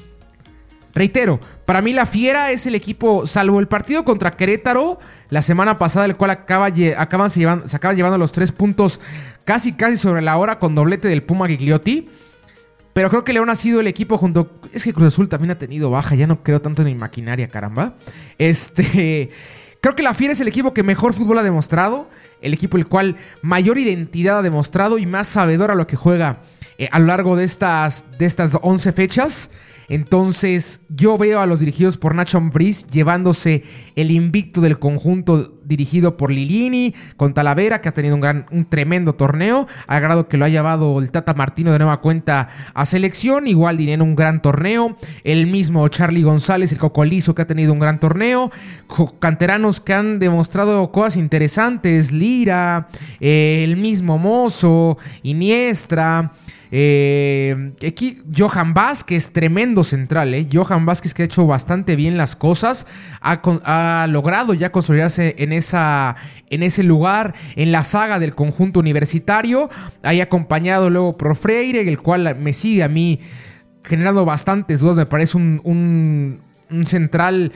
Reitero, 0.95 1.41
para 1.67 1.83
mí 1.83 1.93
la 1.93 2.07
Fiera 2.07 2.53
es 2.53 2.65
el 2.67 2.77
equipo, 2.77 3.27
salvo 3.27 3.59
el 3.59 3.67
partido 3.67 4.05
contra 4.05 4.31
Querétaro, 4.31 5.01
la 5.31 5.43
semana 5.43 5.79
pasada, 5.79 6.07
el 6.07 6.17
cual 6.17 6.31
acaba, 6.31 6.69
acaban, 6.97 7.29
se, 7.29 7.41
llevan, 7.41 7.69
se 7.69 7.77
acaban 7.77 7.97
llevando 7.97 8.19
los 8.19 8.31
tres 8.31 8.53
puntos 8.53 9.01
casi 9.45 9.73
casi 9.73 9.97
sobre 9.97 10.23
la 10.23 10.37
hora 10.37 10.61
con 10.61 10.77
doblete 10.77 11.09
del 11.09 11.25
Puma 11.25 11.49
Gigliotti. 11.49 12.09
Pero 12.93 13.11
creo 13.11 13.25
que 13.25 13.33
León 13.33 13.51
ha 13.51 13.57
sido 13.57 13.81
el 13.81 13.89
equipo 13.89 14.17
junto. 14.17 14.59
Es 14.73 14.85
que 14.85 14.95
Cruz 14.95 15.09
Azul 15.09 15.29
también 15.29 15.51
ha 15.51 15.59
tenido 15.59 15.91
baja. 15.91 16.15
Ya 16.15 16.27
no 16.27 16.41
creo 16.41 16.63
tanto 16.63 16.81
en 16.81 16.89
mi 16.89 16.95
maquinaria, 16.95 17.49
caramba. 17.49 17.95
Este. 18.39 19.29
Creo 19.83 19.95
que 19.95 20.03
la 20.03 20.15
Fiera 20.15 20.33
es 20.33 20.41
el 20.41 20.49
equipo 20.49 20.73
que 20.73 20.83
mejor 20.83 21.13
fútbol 21.13 21.39
ha 21.39 21.43
demostrado. 21.43 22.09
El 22.41 22.55
equipo 22.55 22.79
el 22.79 22.87
cual 22.87 23.17
mayor 23.43 23.77
identidad 23.77 24.39
ha 24.39 24.43
demostrado 24.43 24.99
y 24.99 25.05
más 25.05 25.29
sabedor 25.29 25.71
a 25.71 25.75
lo 25.75 25.87
que 25.87 25.95
juega 25.95 26.41
eh, 26.79 26.89
a 26.91 26.99
lo 26.99 27.07
largo 27.07 27.37
de 27.37 27.45
estas, 27.45 28.19
de 28.19 28.25
estas 28.25 28.57
11 28.61 28.93
fechas. 28.93 29.51
Entonces, 29.89 30.83
yo 30.89 31.17
veo 31.17 31.41
a 31.41 31.47
los 31.47 31.61
dirigidos 31.61 31.97
por 31.97 32.15
Nacho 32.15 32.39
Ambriz 32.39 32.87
llevándose 32.89 33.63
el 33.95 34.11
invicto 34.11 34.61
del 34.61 34.79
conjunto 34.79 35.53
dirigido 35.65 36.17
por 36.17 36.31
Lilini 36.31 36.95
con 37.17 37.35
Talavera, 37.35 37.81
que 37.81 37.89
ha 37.89 37.95
tenido 37.95 38.15
un, 38.15 38.21
gran, 38.21 38.47
un 38.51 38.67
tremendo 38.67 39.15
torneo, 39.15 39.67
al 39.87 40.01
grado 40.01 40.29
que 40.29 40.37
lo 40.37 40.45
ha 40.45 40.49
llevado 40.49 40.99
el 41.01 41.11
Tata 41.11 41.35
Martino 41.35 41.73
de 41.73 41.79
nueva 41.79 42.01
cuenta 42.01 42.49
a 42.75 42.87
selección. 42.87 43.49
Igual 43.49 43.77
en 43.81 44.03
un 44.03 44.17
gran 44.17 44.43
torneo. 44.43 44.97
El 45.25 45.47
mismo 45.47 45.87
Charlie 45.89 46.23
González, 46.23 46.73
el 46.73 46.79
Cocolizo, 46.79 47.35
que 47.35 47.43
ha 47.43 47.47
tenido 47.47 47.73
un 47.73 47.79
gran 47.79 48.01
torneo. 48.01 48.51
Canteranos 49.19 49.81
que 49.81 49.93
han 49.93 50.19
demostrado 50.19 50.91
cosas 50.93 51.17
interesantes. 51.17 52.13
Lira, 52.13 52.89
eh, 53.21 53.63
el 53.65 53.77
mismo 53.77 54.19
Mozo, 54.19 54.99
Iniestra. 55.23 56.33
Eh, 56.71 57.73
aquí 57.87 58.23
Johan 58.37 58.75
Vázquez, 58.75 59.33
tremendo 59.33 59.85
central, 59.85 60.35
¿eh? 60.35 60.47
Johan 60.53 60.87
Vázquez 60.87 61.15
que 61.15 61.23
ha 61.23 61.25
hecho 61.27 61.47
bastante 61.47 61.97
bien 61.97 62.17
las 62.17 62.37
cosas, 62.37 62.87
ha, 63.21 64.07
logrado 64.09 64.55
ya 64.55 64.73
consolidarse 64.73 65.37
en, 65.39 65.53
esa, 65.53 66.17
en 66.51 66.63
ese 66.63 66.83
lugar, 66.83 67.35
en 67.55 67.73
la 67.73 67.85
saga 67.85 68.19
del 68.19 68.35
conjunto 68.35 68.81
universitario, 68.81 69.69
ahí 70.03 70.21
acompañado 70.21 70.91
luego 70.91 71.17
por 71.17 71.37
Freire, 71.37 71.81
el 71.81 71.99
cual 71.99 72.37
me 72.39 72.53
sigue 72.53 72.83
a 72.83 72.89
mí 72.89 73.21
generando 73.85 74.25
bastantes 74.25 74.81
dudas, 74.81 74.97
me 74.97 75.07
parece 75.07 75.37
un, 75.37 75.61
un, 75.63 76.41
un 76.71 76.87
central 76.87 77.53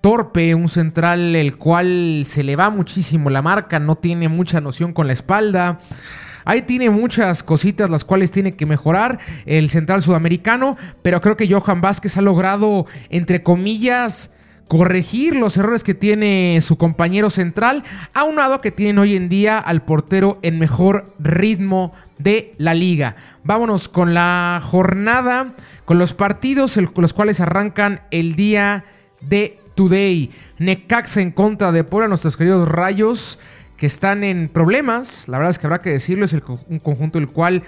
torpe, 0.00 0.54
un 0.54 0.68
central 0.68 1.34
el 1.34 1.56
cual 1.56 2.22
se 2.24 2.44
le 2.44 2.56
va 2.56 2.70
muchísimo 2.70 3.28
la 3.28 3.42
marca, 3.42 3.78
no 3.78 3.96
tiene 3.96 4.28
mucha 4.28 4.60
noción 4.60 4.92
con 4.92 5.08
la 5.08 5.12
espalda. 5.12 5.80
Ahí 6.46 6.62
tiene 6.62 6.90
muchas 6.90 7.42
cositas 7.42 7.90
las 7.90 8.04
cuales 8.04 8.30
tiene 8.30 8.54
que 8.54 8.66
mejorar 8.66 9.18
el 9.46 9.68
central 9.68 10.00
sudamericano, 10.00 10.76
pero 11.02 11.20
creo 11.20 11.36
que 11.36 11.52
Johan 11.52 11.80
Vázquez 11.80 12.16
ha 12.16 12.22
logrado, 12.22 12.86
entre 13.10 13.42
comillas, 13.42 14.30
corregir 14.68 15.34
los 15.34 15.56
errores 15.56 15.82
que 15.82 15.94
tiene 15.94 16.60
su 16.62 16.78
compañero 16.78 17.30
central, 17.30 17.82
aunado 18.14 18.60
que 18.60 18.70
tienen 18.70 18.98
hoy 18.98 19.16
en 19.16 19.28
día 19.28 19.58
al 19.58 19.82
portero 19.82 20.38
en 20.42 20.60
mejor 20.60 21.12
ritmo 21.18 21.92
de 22.18 22.52
la 22.58 22.74
liga. 22.74 23.16
Vámonos 23.42 23.88
con 23.88 24.14
la 24.14 24.60
jornada, 24.62 25.48
con 25.84 25.98
los 25.98 26.14
partidos 26.14 26.76
los 26.76 27.12
cuales 27.12 27.40
arrancan 27.40 28.02
el 28.12 28.36
día 28.36 28.84
de 29.20 29.58
Today. 29.74 30.30
Necaxa 30.58 31.20
en 31.20 31.32
contra 31.32 31.72
de 31.72 31.82
Puebla, 31.82 32.08
nuestros 32.08 32.36
queridos 32.36 32.68
Rayos 32.68 33.40
que 33.76 33.86
están 33.86 34.24
en 34.24 34.48
problemas. 34.48 35.28
La 35.28 35.38
verdad 35.38 35.50
es 35.50 35.58
que 35.58 35.66
habrá 35.66 35.80
que 35.80 35.90
decirlo, 35.90 36.24
es 36.24 36.32
un 36.68 36.78
conjunto 36.78 37.18
el 37.18 37.28
cual 37.28 37.62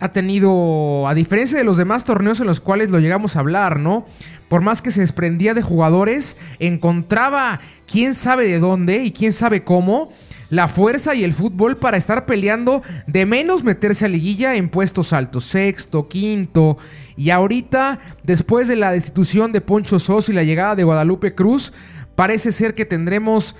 ha 0.00 0.12
tenido, 0.12 1.06
a 1.06 1.14
diferencia 1.14 1.56
de 1.56 1.64
los 1.64 1.76
demás 1.76 2.04
torneos 2.04 2.40
en 2.40 2.48
los 2.48 2.58
cuales 2.58 2.90
lo 2.90 2.98
llegamos 2.98 3.36
a 3.36 3.40
hablar, 3.40 3.78
¿no? 3.78 4.04
Por 4.48 4.60
más 4.60 4.82
que 4.82 4.90
se 4.90 5.00
desprendía 5.00 5.54
de 5.54 5.62
jugadores, 5.62 6.36
encontraba 6.58 7.60
quién 7.86 8.14
sabe 8.14 8.48
de 8.48 8.58
dónde 8.58 9.04
y 9.04 9.12
quién 9.12 9.32
sabe 9.32 9.62
cómo 9.62 10.10
la 10.50 10.68
fuerza 10.68 11.14
y 11.14 11.24
el 11.24 11.32
fútbol 11.32 11.78
para 11.78 11.96
estar 11.96 12.26
peleando 12.26 12.82
de 13.06 13.24
menos 13.24 13.64
meterse 13.64 14.04
a 14.04 14.08
liguilla 14.08 14.56
en 14.56 14.68
puestos 14.68 15.14
altos, 15.14 15.44
sexto, 15.44 16.08
quinto. 16.08 16.76
Y 17.16 17.30
ahorita, 17.30 18.00
después 18.22 18.68
de 18.68 18.76
la 18.76 18.92
destitución 18.92 19.52
de 19.52 19.62
Poncho 19.62 19.98
Sos 19.98 20.28
y 20.28 20.34
la 20.34 20.42
llegada 20.42 20.74
de 20.74 20.84
Guadalupe 20.84 21.34
Cruz, 21.34 21.72
parece 22.16 22.52
ser 22.52 22.74
que 22.74 22.84
tendremos 22.84 23.56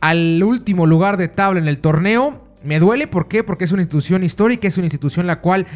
al 0.00 0.42
último 0.42 0.86
lugar 0.86 1.16
de 1.16 1.28
tabla 1.28 1.60
en 1.60 1.68
el 1.68 1.78
torneo. 1.78 2.44
Me 2.64 2.78
duele, 2.78 3.06
¿por 3.06 3.28
qué? 3.28 3.42
Porque 3.44 3.64
es 3.64 3.72
una 3.72 3.82
institución 3.82 4.22
histórica, 4.24 4.68
es 4.68 4.76
una 4.76 4.86
institución 4.86 5.26
la 5.26 5.40
cual 5.40 5.66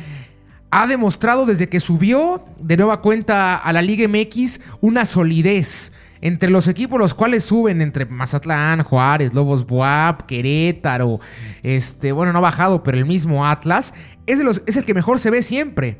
ha 0.70 0.86
demostrado 0.86 1.46
desde 1.46 1.68
que 1.68 1.80
subió 1.80 2.44
de 2.58 2.76
nueva 2.76 3.00
cuenta 3.00 3.56
a 3.56 3.72
la 3.72 3.80
Liga 3.80 4.08
MX 4.08 4.60
una 4.80 5.04
solidez 5.04 5.92
entre 6.20 6.50
los 6.50 6.68
equipos 6.68 6.98
los 6.98 7.12
cuales 7.12 7.44
suben 7.44 7.82
entre 7.82 8.06
Mazatlán, 8.06 8.82
Juárez, 8.82 9.34
Lobos 9.34 9.66
Buap, 9.66 10.22
Querétaro, 10.22 11.20
este, 11.62 12.12
bueno, 12.12 12.32
no 12.32 12.38
ha 12.38 12.42
bajado, 12.42 12.82
pero 12.82 12.96
el 12.96 13.04
mismo 13.04 13.46
Atlas, 13.46 13.92
es, 14.26 14.42
los, 14.42 14.62
es 14.66 14.76
el 14.76 14.86
que 14.86 14.94
mejor 14.94 15.18
se 15.18 15.30
ve 15.30 15.42
siempre. 15.42 15.98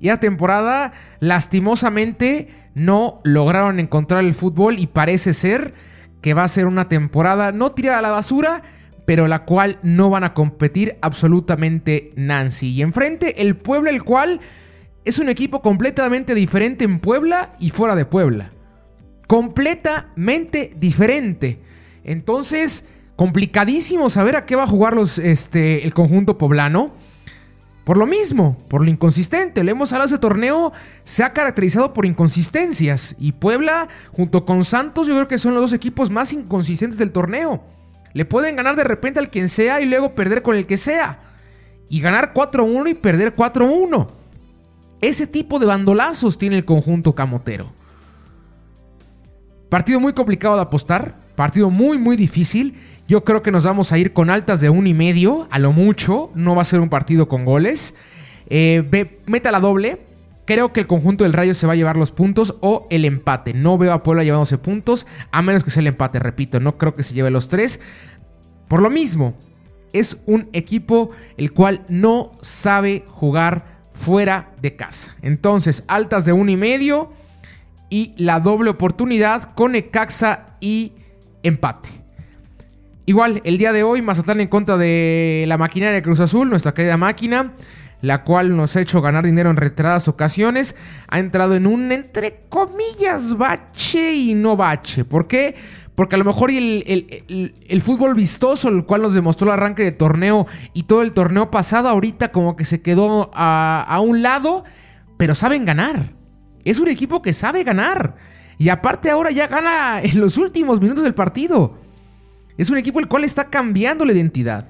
Y 0.00 0.08
a 0.08 0.18
temporada, 0.18 0.92
lastimosamente, 1.20 2.48
no 2.74 3.20
lograron 3.22 3.78
encontrar 3.78 4.24
el 4.24 4.34
fútbol 4.34 4.78
y 4.78 4.86
parece 4.86 5.34
ser 5.34 5.74
que 6.26 6.34
va 6.34 6.42
a 6.42 6.48
ser 6.48 6.66
una 6.66 6.88
temporada 6.88 7.52
no 7.52 7.70
tirada 7.70 8.00
a 8.00 8.02
la 8.02 8.10
basura, 8.10 8.60
pero 9.04 9.28
la 9.28 9.44
cual 9.44 9.78
no 9.84 10.10
van 10.10 10.24
a 10.24 10.34
competir 10.34 10.96
absolutamente 11.00 12.12
Nancy. 12.16 12.70
Y 12.70 12.82
enfrente 12.82 13.42
el 13.42 13.56
Puebla, 13.56 13.90
el 13.90 14.02
cual 14.02 14.40
es 15.04 15.20
un 15.20 15.28
equipo 15.28 15.62
completamente 15.62 16.34
diferente 16.34 16.84
en 16.84 16.98
Puebla 16.98 17.54
y 17.60 17.70
fuera 17.70 17.94
de 17.94 18.06
Puebla. 18.06 18.50
Completamente 19.28 20.72
diferente. 20.76 21.60
Entonces, 22.02 22.88
complicadísimo 23.14 24.10
saber 24.10 24.34
a 24.34 24.46
qué 24.46 24.56
va 24.56 24.64
a 24.64 24.66
jugar 24.66 24.96
los, 24.96 25.20
este, 25.20 25.84
el 25.84 25.94
conjunto 25.94 26.38
poblano. 26.38 26.92
Por 27.86 27.98
lo 27.98 28.06
mismo, 28.06 28.58
por 28.66 28.82
lo 28.82 28.90
inconsistente. 28.90 29.62
Le 29.62 29.70
hemos 29.70 29.92
hablado 29.92 30.08
ese 30.08 30.18
torneo, 30.18 30.72
se 31.04 31.22
ha 31.22 31.32
caracterizado 31.32 31.94
por 31.94 32.04
inconsistencias. 32.04 33.14
Y 33.20 33.30
Puebla, 33.30 33.86
junto 34.10 34.44
con 34.44 34.64
Santos, 34.64 35.06
yo 35.06 35.14
creo 35.14 35.28
que 35.28 35.38
son 35.38 35.54
los 35.54 35.62
dos 35.62 35.72
equipos 35.72 36.10
más 36.10 36.32
inconsistentes 36.32 36.98
del 36.98 37.12
torneo. 37.12 37.62
Le 38.12 38.24
pueden 38.24 38.56
ganar 38.56 38.74
de 38.74 38.82
repente 38.82 39.20
al 39.20 39.30
quien 39.30 39.48
sea 39.48 39.80
y 39.80 39.84
luego 39.84 40.16
perder 40.16 40.42
con 40.42 40.56
el 40.56 40.66
que 40.66 40.78
sea. 40.78 41.20
Y 41.88 42.00
ganar 42.00 42.34
4-1 42.34 42.90
y 42.90 42.94
perder 42.94 43.36
4-1. 43.36 44.08
Ese 45.00 45.28
tipo 45.28 45.60
de 45.60 45.66
bandolazos 45.66 46.38
tiene 46.38 46.56
el 46.56 46.64
conjunto 46.64 47.14
camotero. 47.14 47.70
Partido 49.68 50.00
muy 50.00 50.12
complicado 50.12 50.56
de 50.56 50.62
apostar. 50.62 51.14
Partido 51.36 51.70
muy, 51.70 51.98
muy 51.98 52.16
difícil. 52.16 52.74
Yo 53.06 53.22
creo 53.24 53.42
que 53.42 53.52
nos 53.52 53.64
vamos 53.64 53.92
a 53.92 53.98
ir 53.98 54.12
con 54.12 54.30
altas 54.30 54.60
de 54.60 54.70
un 54.70 54.86
y 54.86 54.94
medio, 54.94 55.46
a 55.50 55.58
lo 55.58 55.72
mucho. 55.72 56.30
No 56.34 56.56
va 56.56 56.62
a 56.62 56.64
ser 56.64 56.80
un 56.80 56.88
partido 56.88 57.28
con 57.28 57.44
goles. 57.44 57.94
Eh, 58.48 59.16
meta 59.26 59.52
la 59.52 59.60
doble. 59.60 60.00
Creo 60.46 60.72
que 60.72 60.80
el 60.80 60.86
conjunto 60.86 61.24
del 61.24 61.32
Rayo 61.32 61.54
se 61.54 61.66
va 61.66 61.74
a 61.74 61.76
llevar 61.76 61.96
los 61.96 62.12
puntos 62.12 62.56
o 62.60 62.86
el 62.90 63.04
empate. 63.04 63.52
No 63.52 63.78
veo 63.78 63.92
a 63.92 64.02
Puebla 64.02 64.24
llevándose 64.24 64.58
puntos, 64.58 65.06
a 65.32 65.42
menos 65.42 65.64
que 65.64 65.70
sea 65.70 65.80
el 65.80 65.88
empate, 65.88 66.20
repito. 66.20 66.60
No 66.60 66.78
creo 66.78 66.94
que 66.94 67.02
se 67.02 67.14
lleve 67.14 67.30
los 67.30 67.48
tres. 67.48 67.80
Por 68.68 68.80
lo 68.80 68.88
mismo, 68.88 69.34
es 69.92 70.22
un 70.26 70.48
equipo 70.52 71.10
el 71.36 71.52
cual 71.52 71.84
no 71.88 72.32
sabe 72.40 73.04
jugar 73.08 73.80
fuera 73.92 74.52
de 74.62 74.76
casa. 74.76 75.16
Entonces, 75.22 75.84
altas 75.88 76.24
de 76.24 76.32
un 76.32 76.48
y 76.48 76.56
medio 76.56 77.12
y 77.90 78.14
la 78.16 78.40
doble 78.40 78.70
oportunidad 78.70 79.54
con 79.54 79.74
Ecaxa 79.74 80.56
y 80.60 80.92
empate. 81.46 81.88
Igual, 83.08 83.40
el 83.44 83.56
día 83.56 83.72
de 83.72 83.84
hoy, 83.84 84.02
Mazatlán 84.02 84.40
en 84.40 84.48
contra 84.48 84.76
de 84.76 85.44
la 85.46 85.58
maquinaria 85.58 86.02
Cruz 86.02 86.18
Azul, 86.18 86.50
nuestra 86.50 86.74
querida 86.74 86.96
máquina, 86.96 87.52
la 88.02 88.24
cual 88.24 88.56
nos 88.56 88.74
ha 88.74 88.80
hecho 88.80 89.00
ganar 89.00 89.24
dinero 89.24 89.48
en 89.48 89.56
reiteradas 89.56 90.08
ocasiones, 90.08 90.74
ha 91.08 91.20
entrado 91.20 91.54
en 91.54 91.68
un, 91.68 91.92
entre 91.92 92.42
comillas, 92.48 93.38
bache 93.38 94.12
y 94.12 94.34
no 94.34 94.56
bache. 94.56 95.04
¿Por 95.04 95.28
qué? 95.28 95.54
Porque 95.94 96.16
a 96.16 96.18
lo 96.18 96.24
mejor 96.24 96.50
el, 96.50 96.84
el, 97.68 97.80
fútbol 97.80 98.14
vistoso, 98.14 98.68
el 98.68 98.84
cual 98.84 99.02
nos 99.02 99.14
demostró 99.14 99.46
el 99.46 99.54
arranque 99.54 99.84
de 99.84 99.92
torneo 99.92 100.46
y 100.74 100.82
todo 100.82 101.02
el 101.02 101.12
torneo 101.12 101.50
pasado, 101.50 101.88
ahorita 101.88 102.32
como 102.32 102.56
que 102.56 102.64
se 102.64 102.82
quedó 102.82 103.30
a, 103.34 103.86
a 103.88 104.00
un 104.00 104.20
lado, 104.20 104.64
pero 105.16 105.34
saben 105.34 105.64
ganar. 105.64 106.12
Es 106.64 106.80
un 106.80 106.88
equipo 106.88 107.22
que 107.22 107.32
sabe 107.32 107.62
ganar. 107.62 108.16
Y 108.58 108.68
aparte 108.68 109.10
ahora 109.10 109.30
ya 109.30 109.46
gana 109.46 110.00
en 110.02 110.20
los 110.20 110.38
últimos 110.38 110.80
minutos 110.80 111.04
del 111.04 111.14
partido. 111.14 111.78
Es 112.56 112.70
un 112.70 112.78
equipo 112.78 113.00
el 113.00 113.08
cual 113.08 113.24
está 113.24 113.50
cambiando 113.50 114.04
la 114.04 114.12
identidad. 114.12 114.68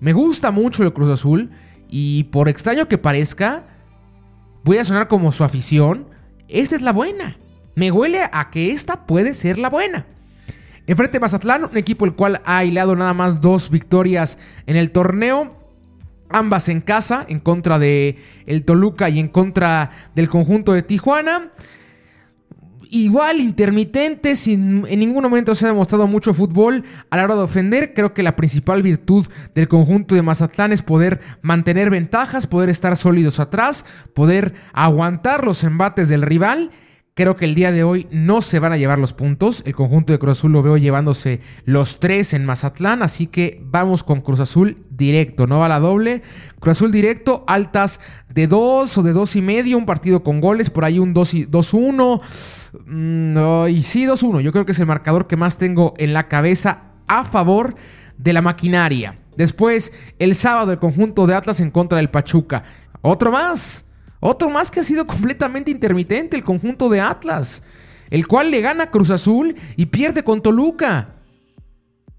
Me 0.00 0.12
gusta 0.12 0.50
mucho 0.50 0.82
el 0.82 0.92
Cruz 0.92 1.10
Azul 1.10 1.50
y 1.88 2.24
por 2.24 2.48
extraño 2.48 2.88
que 2.88 2.98
parezca, 2.98 3.64
voy 4.62 4.78
a 4.78 4.84
sonar 4.84 5.08
como 5.08 5.32
su 5.32 5.44
afición, 5.44 6.08
esta 6.48 6.76
es 6.76 6.82
la 6.82 6.92
buena. 6.92 7.36
Me 7.74 7.90
huele 7.90 8.20
a 8.32 8.50
que 8.50 8.70
esta 8.70 9.06
puede 9.06 9.34
ser 9.34 9.58
la 9.58 9.70
buena. 9.70 10.06
Enfrente 10.86 11.18
Mazatlán, 11.18 11.64
un 11.64 11.76
equipo 11.76 12.04
el 12.04 12.14
cual 12.14 12.42
ha 12.44 12.64
hilado 12.64 12.94
nada 12.94 13.14
más 13.14 13.40
dos 13.40 13.70
victorias 13.70 14.38
en 14.66 14.76
el 14.76 14.92
torneo. 14.92 15.58
Ambas 16.28 16.68
en 16.68 16.80
casa, 16.80 17.24
en 17.28 17.40
contra 17.40 17.78
de 17.78 18.18
el 18.46 18.64
Toluca 18.64 19.08
y 19.08 19.18
en 19.18 19.28
contra 19.28 19.90
del 20.14 20.28
conjunto 20.28 20.72
de 20.72 20.82
Tijuana 20.82 21.50
igual 22.94 23.40
intermitente, 23.40 24.36
sin, 24.36 24.86
en 24.88 25.00
ningún 25.00 25.24
momento 25.24 25.56
se 25.56 25.64
ha 25.64 25.68
demostrado 25.68 26.06
mucho 26.06 26.32
fútbol 26.32 26.84
a 27.10 27.16
la 27.16 27.24
hora 27.24 27.34
de 27.34 27.42
ofender. 27.42 27.92
Creo 27.92 28.14
que 28.14 28.22
la 28.22 28.36
principal 28.36 28.82
virtud 28.82 29.26
del 29.52 29.66
conjunto 29.66 30.14
de 30.14 30.22
Mazatlán 30.22 30.72
es 30.72 30.82
poder 30.82 31.20
mantener 31.42 31.90
ventajas, 31.90 32.46
poder 32.46 32.68
estar 32.68 32.96
sólidos 32.96 33.40
atrás, 33.40 33.84
poder 34.14 34.54
aguantar 34.72 35.44
los 35.44 35.64
embates 35.64 36.08
del 36.08 36.22
rival 36.22 36.70
Creo 37.16 37.36
que 37.36 37.44
el 37.44 37.54
día 37.54 37.70
de 37.70 37.84
hoy 37.84 38.08
no 38.10 38.42
se 38.42 38.58
van 38.58 38.72
a 38.72 38.76
llevar 38.76 38.98
los 38.98 39.12
puntos. 39.12 39.62
El 39.66 39.76
conjunto 39.76 40.12
de 40.12 40.18
Cruz 40.18 40.38
Azul 40.38 40.50
lo 40.50 40.64
veo 40.64 40.76
llevándose 40.76 41.40
los 41.64 42.00
tres 42.00 42.34
en 42.34 42.44
Mazatlán. 42.44 43.04
Así 43.04 43.28
que 43.28 43.62
vamos 43.66 44.02
con 44.02 44.20
Cruz 44.20 44.40
Azul 44.40 44.84
directo. 44.90 45.46
No 45.46 45.60
va 45.60 45.68
la 45.68 45.78
doble. 45.78 46.22
Cruz 46.58 46.72
Azul 46.78 46.90
directo, 46.90 47.44
altas 47.46 48.00
de 48.30 48.48
dos 48.48 48.98
o 48.98 49.04
de 49.04 49.12
dos 49.12 49.36
y 49.36 49.42
medio. 49.42 49.78
Un 49.78 49.86
partido 49.86 50.24
con 50.24 50.40
goles. 50.40 50.70
Por 50.70 50.84
ahí 50.84 50.98
un 50.98 51.14
2-1. 51.14 52.20
Mm, 52.84 53.68
y 53.68 53.82
sí, 53.84 54.06
2-1. 54.06 54.40
Yo 54.40 54.50
creo 54.50 54.66
que 54.66 54.72
es 54.72 54.80
el 54.80 54.86
marcador 54.86 55.28
que 55.28 55.36
más 55.36 55.56
tengo 55.56 55.94
en 55.98 56.14
la 56.14 56.26
cabeza 56.26 56.94
a 57.06 57.22
favor 57.22 57.76
de 58.18 58.32
la 58.32 58.42
maquinaria. 58.42 59.20
Después, 59.36 59.92
el 60.18 60.34
sábado, 60.34 60.72
el 60.72 60.78
conjunto 60.78 61.28
de 61.28 61.36
Atlas 61.36 61.60
en 61.60 61.70
contra 61.70 61.98
del 61.98 62.10
Pachuca. 62.10 62.64
Otro 63.02 63.30
más. 63.30 63.83
Otro 64.26 64.48
más 64.48 64.70
que 64.70 64.80
ha 64.80 64.82
sido 64.82 65.06
completamente 65.06 65.70
intermitente, 65.70 66.34
el 66.34 66.42
conjunto 66.42 66.88
de 66.88 66.98
Atlas, 66.98 67.62
el 68.08 68.26
cual 68.26 68.50
le 68.50 68.62
gana 68.62 68.90
Cruz 68.90 69.10
Azul 69.10 69.54
y 69.76 69.84
pierde 69.84 70.24
con 70.24 70.40
Toluca. 70.40 71.16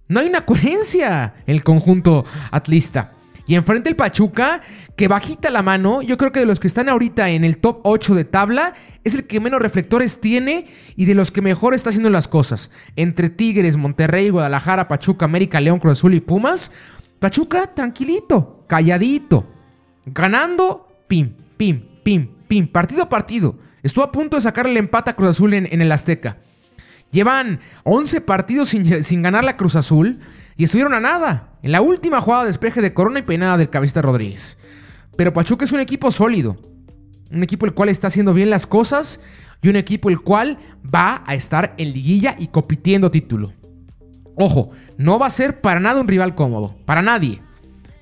No 0.07 0.19
hay 0.19 0.27
una 0.27 0.45
coherencia 0.45 1.33
en 1.47 1.55
el 1.55 1.63
conjunto 1.63 2.23
atlista. 2.51 3.13
Y 3.47 3.55
enfrente 3.55 3.89
el 3.89 3.95
Pachuca, 3.95 4.61
que 4.95 5.07
bajita 5.07 5.49
la 5.49 5.63
mano, 5.63 6.03
yo 6.03 6.15
creo 6.19 6.31
que 6.31 6.41
de 6.41 6.45
los 6.45 6.59
que 6.59 6.67
están 6.67 6.89
ahorita 6.89 7.31
en 7.31 7.43
el 7.43 7.57
top 7.57 7.79
8 7.81 8.13
de 8.13 8.23
tabla, 8.25 8.75
es 9.03 9.15
el 9.15 9.25
que 9.25 9.39
menos 9.39 9.59
reflectores 9.59 10.21
tiene 10.21 10.67
y 10.95 11.05
de 11.05 11.15
los 11.15 11.31
que 11.31 11.41
mejor 11.41 11.73
está 11.73 11.89
haciendo 11.89 12.11
las 12.11 12.27
cosas. 12.27 12.69
Entre 12.95 13.31
Tigres, 13.31 13.77
Monterrey, 13.77 14.29
Guadalajara, 14.29 14.87
Pachuca, 14.87 15.25
América, 15.25 15.59
León, 15.59 15.79
Cruz 15.79 15.93
Azul 15.93 16.13
y 16.13 16.19
Pumas, 16.19 16.71
Pachuca 17.17 17.73
tranquilito, 17.73 18.63
calladito, 18.67 19.47
ganando, 20.05 20.87
pim, 21.07 21.33
pim, 21.57 21.94
pim, 22.05 22.29
pim, 22.47 22.67
partido 22.67 23.01
a 23.01 23.09
partido. 23.09 23.57
Estuvo 23.81 24.03
a 24.03 24.11
punto 24.11 24.37
de 24.37 24.43
sacar 24.43 24.67
el 24.67 24.77
empate 24.77 25.09
a 25.09 25.15
Cruz 25.15 25.31
Azul 25.31 25.55
en, 25.55 25.81
el 25.81 25.91
Azteca. 25.91 26.37
Llevan 27.11 27.59
11 27.83 28.21
partidos 28.21 28.69
sin, 29.01 29.21
ganar 29.23 29.43
la 29.43 29.57
Cruz 29.57 29.75
Azul 29.75 30.19
y 30.55 30.63
estuvieron 30.63 30.93
a 30.93 30.99
nada. 30.99 31.57
En 31.63 31.71
la 31.71 31.81
última 31.81 32.21
jugada 32.21 32.43
de 32.43 32.49
despeje 32.49 32.81
de 32.81 32.93
Corona 32.93 33.19
y 33.19 33.23
peinada 33.23 33.57
del 33.57 33.71
Cabecita 33.71 34.03
Rodríguez. 34.03 34.59
Pero 35.17 35.33
Pachuca 35.33 35.65
es 35.65 35.71
un 35.71 35.79
equipo 35.79 36.11
sólido. 36.11 36.57
Un 37.31 37.41
equipo 37.41 37.65
el 37.65 37.73
cual 37.73 37.89
está 37.89 38.07
haciendo 38.07 38.35
bien 38.35 38.51
las 38.51 38.67
cosas 38.67 39.21
y 39.63 39.69
un 39.69 39.75
equipo 39.75 40.09
el 40.09 40.19
cual 40.19 40.59
va 40.83 41.23
a 41.25 41.33
estar 41.33 41.73
en 41.79 41.91
liguilla 41.91 42.35
y 42.37 42.47
compitiendo 42.47 43.09
título. 43.09 43.53
Ojo, 44.35 44.71
no 44.97 45.17
va 45.17 45.25
a 45.25 45.31
ser 45.31 45.59
para 45.59 45.79
nada 45.79 46.01
un 46.01 46.07
rival 46.07 46.35
cómodo, 46.35 46.75
para 46.85 47.01
nadie. 47.01 47.41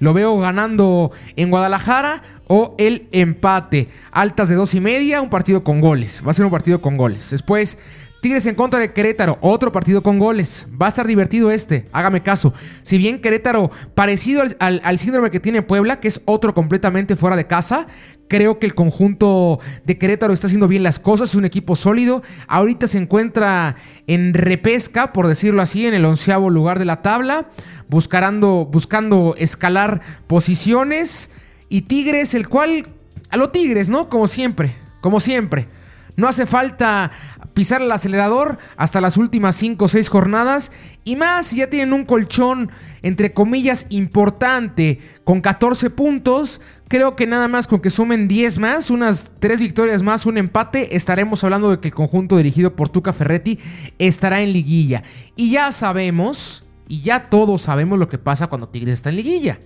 Lo 0.03 0.11
veo 0.11 0.37
ganando 0.37 1.11
en 1.37 1.49
Guadalajara 1.49 2.21
o 2.47 2.75
el 2.77 3.07
empate. 3.13 3.87
Altas 4.11 4.49
de 4.49 4.55
dos 4.55 4.73
y 4.73 4.81
media, 4.81 5.21
un 5.21 5.29
partido 5.29 5.63
con 5.63 5.79
goles. 5.79 6.21
Va 6.27 6.31
a 6.31 6.33
ser 6.33 6.43
un 6.43 6.51
partido 6.51 6.81
con 6.81 6.97
goles. 6.97 7.29
Después, 7.29 7.77
Tigres 8.23 8.45
en 8.45 8.55
contra 8.55 8.79
de 8.79 8.93
Querétaro, 8.93 9.37
otro 9.41 9.73
partido 9.73 10.01
con 10.01 10.17
goles. 10.17 10.67
Va 10.81 10.85
a 10.85 10.89
estar 10.89 11.05
divertido 11.05 11.51
este, 11.51 11.89
hágame 11.91 12.23
caso. 12.23 12.53
Si 12.81 12.97
bien 12.97 13.19
Querétaro, 13.19 13.69
parecido 13.95 14.43
al, 14.59 14.97
síndrome 14.97 15.29
que 15.29 15.41
tiene 15.41 15.61
Puebla, 15.61 15.99
que 15.99 16.07
es 16.07 16.21
otro 16.23 16.53
completamente 16.53 17.17
fuera 17.17 17.35
de 17.35 17.47
casa, 17.47 17.85
creo 18.29 18.59
que 18.59 18.65
el 18.65 18.75
conjunto 18.75 19.59
de 19.83 19.97
Querétaro 19.97 20.33
está 20.33 20.47
haciendo 20.47 20.69
bien 20.69 20.83
las 20.83 20.99
cosas, 20.99 21.31
es 21.31 21.35
un 21.35 21.43
equipo 21.43 21.75
sólido. 21.75 22.23
Ahorita 22.47 22.87
se 22.87 22.97
encuentra 22.97 23.75
en 24.07 24.33
repesca, 24.33 25.11
por 25.11 25.27
decirlo 25.27 25.61
así, 25.61 25.85
en 25.85 25.93
el 25.93 26.05
onceavo 26.05 26.49
lugar 26.49 26.79
de 26.79 26.85
la 26.85 27.01
tabla, 27.01 27.49
buscando, 27.89 28.69
buscando 28.71 29.35
escalar 29.37 29.99
posiciones. 30.27 31.29
Y 31.67 31.81
Tigres, 31.81 32.35
el 32.35 32.47
cual, 32.47 32.87
a 33.29 33.35
lo 33.35 33.49
Tigres, 33.49 33.89
¿no? 33.89 34.07
Como 34.07 34.27
siempre, 34.27 34.77
como 35.01 35.19
siempre. 35.19 35.67
No 36.15 36.27
hace 36.27 36.45
falta 36.45 37.11
pisar 37.53 37.81
el 37.81 37.91
acelerador 37.91 38.57
hasta 38.77 39.01
las 39.01 39.17
últimas 39.17 39.55
5 39.55 39.85
o 39.85 39.87
6 39.87 40.09
jornadas. 40.09 40.71
Y 41.03 41.15
más, 41.15 41.51
ya 41.51 41.69
tienen 41.69 41.93
un 41.93 42.05
colchón, 42.05 42.71
entre 43.01 43.33
comillas, 43.33 43.87
importante, 43.89 44.99
con 45.23 45.41
14 45.41 45.89
puntos. 45.89 46.61
Creo 46.87 47.15
que 47.15 47.27
nada 47.27 47.47
más 47.47 47.67
con 47.67 47.79
que 47.79 47.89
sumen 47.89 48.27
10 48.27 48.59
más, 48.59 48.89
unas 48.89 49.31
3 49.39 49.61
victorias 49.61 50.03
más, 50.03 50.25
un 50.25 50.37
empate, 50.37 50.95
estaremos 50.95 51.43
hablando 51.43 51.71
de 51.71 51.79
que 51.79 51.89
el 51.89 51.93
conjunto 51.93 52.37
dirigido 52.37 52.75
por 52.75 52.89
Tuca 52.89 53.13
Ferretti 53.13 53.59
estará 53.99 54.41
en 54.41 54.53
liguilla. 54.53 55.03
Y 55.35 55.51
ya 55.51 55.71
sabemos, 55.71 56.65
y 56.87 57.01
ya 57.01 57.23
todos 57.29 57.63
sabemos 57.63 57.99
lo 57.99 58.07
que 58.07 58.17
pasa 58.17 58.47
cuando 58.47 58.69
Tigres 58.69 58.93
está 58.93 59.09
en 59.09 59.15
liguilla 59.17 59.59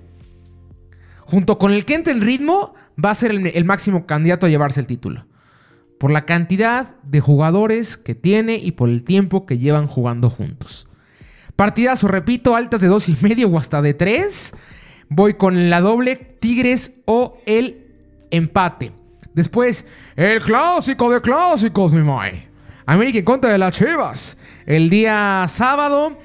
junto 1.27 1.57
con 1.57 1.73
el 1.73 1.85
que 1.85 1.93
entre 1.93 2.13
en 2.13 2.21
ritmo, 2.21 2.73
va 3.03 3.11
a 3.11 3.15
ser 3.15 3.31
el, 3.31 3.65
máximo 3.65 4.05
candidato 4.05 4.45
a 4.45 4.49
llevarse 4.49 4.79
el 4.79 4.87
título. 4.87 5.27
Por 5.99 6.11
la 6.11 6.25
cantidad 6.25 6.95
de 7.03 7.19
jugadores 7.19 7.97
que 7.97 8.15
tiene 8.15 8.55
y 8.55 8.71
por 8.71 8.89
el 8.89 9.03
tiempo 9.03 9.45
que 9.45 9.57
llevan 9.57 9.87
jugando 9.87 10.29
juntos. 10.29 10.87
Partidazo, 11.55 12.07
repito, 12.07 12.55
altas 12.55 12.81
de 12.81 12.87
dos 12.87 13.09
y 13.09 13.17
medio 13.21 13.47
o 13.49 13.57
hasta 13.57 13.81
de 13.81 13.93
tres. 13.93 14.53
Voy 15.09 15.33
con 15.33 15.69
la 15.69 15.81
doble 15.81 16.15
Tigres 16.15 17.01
o 17.05 17.39
el 17.45 17.87
empate. 18.29 18.91
Después, 19.33 19.85
el 20.15 20.41
clásico 20.41 21.11
de 21.11 21.21
clásicos, 21.21 21.93
mi 21.93 22.03
mae. 22.03 22.47
América 22.85 23.19
en 23.19 23.25
contra 23.25 23.51
de 23.51 23.57
las 23.57 23.75
Chivas. 23.75 24.37
El 24.65 24.89
día 24.89 25.45
sábado. 25.49 26.17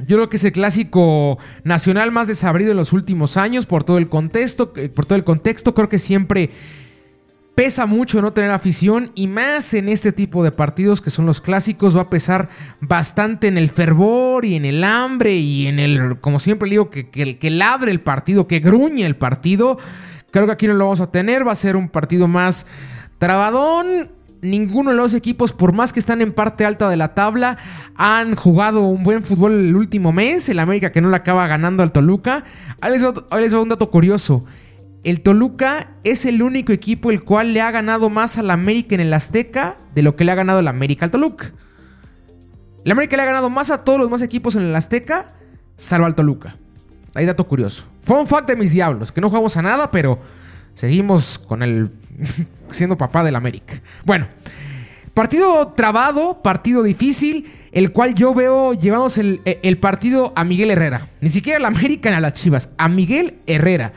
Yo 0.00 0.16
creo 0.16 0.30
que 0.30 0.36
es 0.36 0.44
el 0.44 0.52
clásico 0.52 1.38
nacional 1.62 2.10
más 2.10 2.28
desabrido 2.28 2.70
en 2.70 2.78
los 2.78 2.94
últimos 2.94 3.36
años 3.36 3.66
por 3.66 3.84
todo 3.84 3.98
el 3.98 4.08
contexto. 4.08 4.72
Eh, 4.76 4.88
por 4.88 5.04
todo 5.04 5.16
el 5.16 5.24
contexto, 5.24 5.74
creo 5.74 5.88
que 5.90 5.98
siempre 5.98 6.50
pesa 7.54 7.86
mucho 7.86 8.22
no 8.22 8.32
tener 8.32 8.50
afición 8.50 9.12
y 9.14 9.26
más 9.26 9.74
en 9.74 9.88
este 9.88 10.12
tipo 10.12 10.42
de 10.42 10.52
partidos 10.52 11.00
que 11.00 11.10
son 11.10 11.26
los 11.26 11.40
clásicos 11.40 11.96
va 11.96 12.02
a 12.02 12.10
pesar 12.10 12.48
bastante 12.80 13.48
en 13.48 13.58
el 13.58 13.68
fervor 13.68 14.44
y 14.44 14.56
en 14.56 14.64
el 14.64 14.82
hambre 14.84 15.34
y 15.36 15.66
en 15.66 15.78
el, 15.78 16.20
como 16.20 16.38
siempre 16.38 16.70
digo, 16.70 16.90
que, 16.90 17.10
que, 17.10 17.38
que 17.38 17.50
ladre 17.50 17.90
el 17.90 18.00
partido, 18.00 18.46
que 18.46 18.60
gruñe 18.60 19.04
el 19.04 19.16
partido. 19.16 19.78
Creo 20.30 20.46
que 20.46 20.52
aquí 20.52 20.66
no 20.66 20.74
lo 20.74 20.84
vamos 20.84 21.00
a 21.00 21.10
tener, 21.10 21.46
va 21.46 21.52
a 21.52 21.56
ser 21.56 21.76
un 21.76 21.88
partido 21.88 22.28
más 22.28 22.66
trabadón 23.18 24.10
ninguno 24.42 24.90
de 24.90 24.96
los 24.96 25.14
equipos, 25.14 25.52
por 25.52 25.72
más 25.72 25.92
que 25.92 26.00
están 26.00 26.20
en 26.20 26.32
parte 26.32 26.64
alta 26.64 26.88
de 26.88 26.96
la 26.96 27.14
tabla, 27.14 27.58
han 27.94 28.34
jugado 28.34 28.82
un 28.82 29.02
buen 29.02 29.24
fútbol 29.24 29.52
el 29.52 29.76
último 29.76 30.12
mes. 30.12 30.48
El 30.48 30.58
América 30.58 30.92
que 30.92 31.00
no 31.00 31.10
le 31.10 31.16
acaba 31.16 31.46
ganando 31.46 31.82
al 31.82 31.92
Toluca. 31.92 32.44
Ahí 32.80 32.92
les, 32.92 33.02
doy 33.02 33.62
un 33.62 33.68
dato 33.68 33.90
curioso. 33.90 34.44
El 35.02 35.22
Toluca 35.22 35.96
es 36.04 36.26
el 36.26 36.42
único 36.42 36.72
equipo 36.72 37.10
el 37.10 37.24
cual 37.24 37.54
le 37.54 37.62
ha 37.62 37.70
ganado 37.70 38.10
más 38.10 38.36
al 38.36 38.50
América 38.50 38.94
en 38.94 39.00
el 39.00 39.12
Azteca 39.14 39.76
de 39.94 40.02
lo 40.02 40.14
que 40.14 40.24
le 40.24 40.32
ha 40.32 40.34
ganado 40.34 40.60
el 40.60 40.68
América 40.68 41.06
al 41.06 41.10
Toluca. 41.10 41.52
El 42.84 42.92
América 42.92 43.16
le 43.16 43.22
ha 43.22 43.26
ganado 43.26 43.48
más 43.48 43.70
a 43.70 43.84
todos 43.84 43.98
los 43.98 44.08
demás 44.08 44.22
equipos 44.22 44.56
en 44.56 44.62
el 44.62 44.76
Azteca, 44.76 45.28
salvo 45.76 46.06
al 46.06 46.14
Toluca. 46.14 46.56
Hay 47.14 47.24
dato 47.24 47.46
curioso. 47.46 47.86
Fue 48.02 48.20
un 48.20 48.26
fact 48.26 48.48
de 48.48 48.56
mis 48.56 48.72
diablos, 48.72 49.10
que 49.10 49.20
no 49.20 49.28
jugamos 49.28 49.56
a 49.56 49.62
nada, 49.62 49.90
pero 49.90 50.20
seguimos 50.74 51.38
con 51.38 51.62
el 51.62 51.90
siendo 52.70 52.98
papá 52.98 53.24
del 53.24 53.36
América. 53.36 53.80
Bueno, 54.04 54.28
partido 55.14 55.68
trabado, 55.68 56.42
partido 56.42 56.82
difícil, 56.82 57.50
el 57.72 57.90
cual 57.90 58.14
yo 58.14 58.34
veo 58.34 58.74
llevamos 58.74 59.16
el, 59.16 59.40
el 59.44 59.78
partido 59.78 60.34
a 60.36 60.44
Miguel 60.44 60.70
Herrera. 60.70 61.08
Ni 61.20 61.30
siquiera 61.30 61.58
al 61.58 61.64
América 61.64 62.10
ni 62.10 62.16
a 62.16 62.20
las 62.20 62.34
Chivas, 62.34 62.70
a 62.76 62.88
Miguel 62.88 63.38
Herrera. 63.46 63.92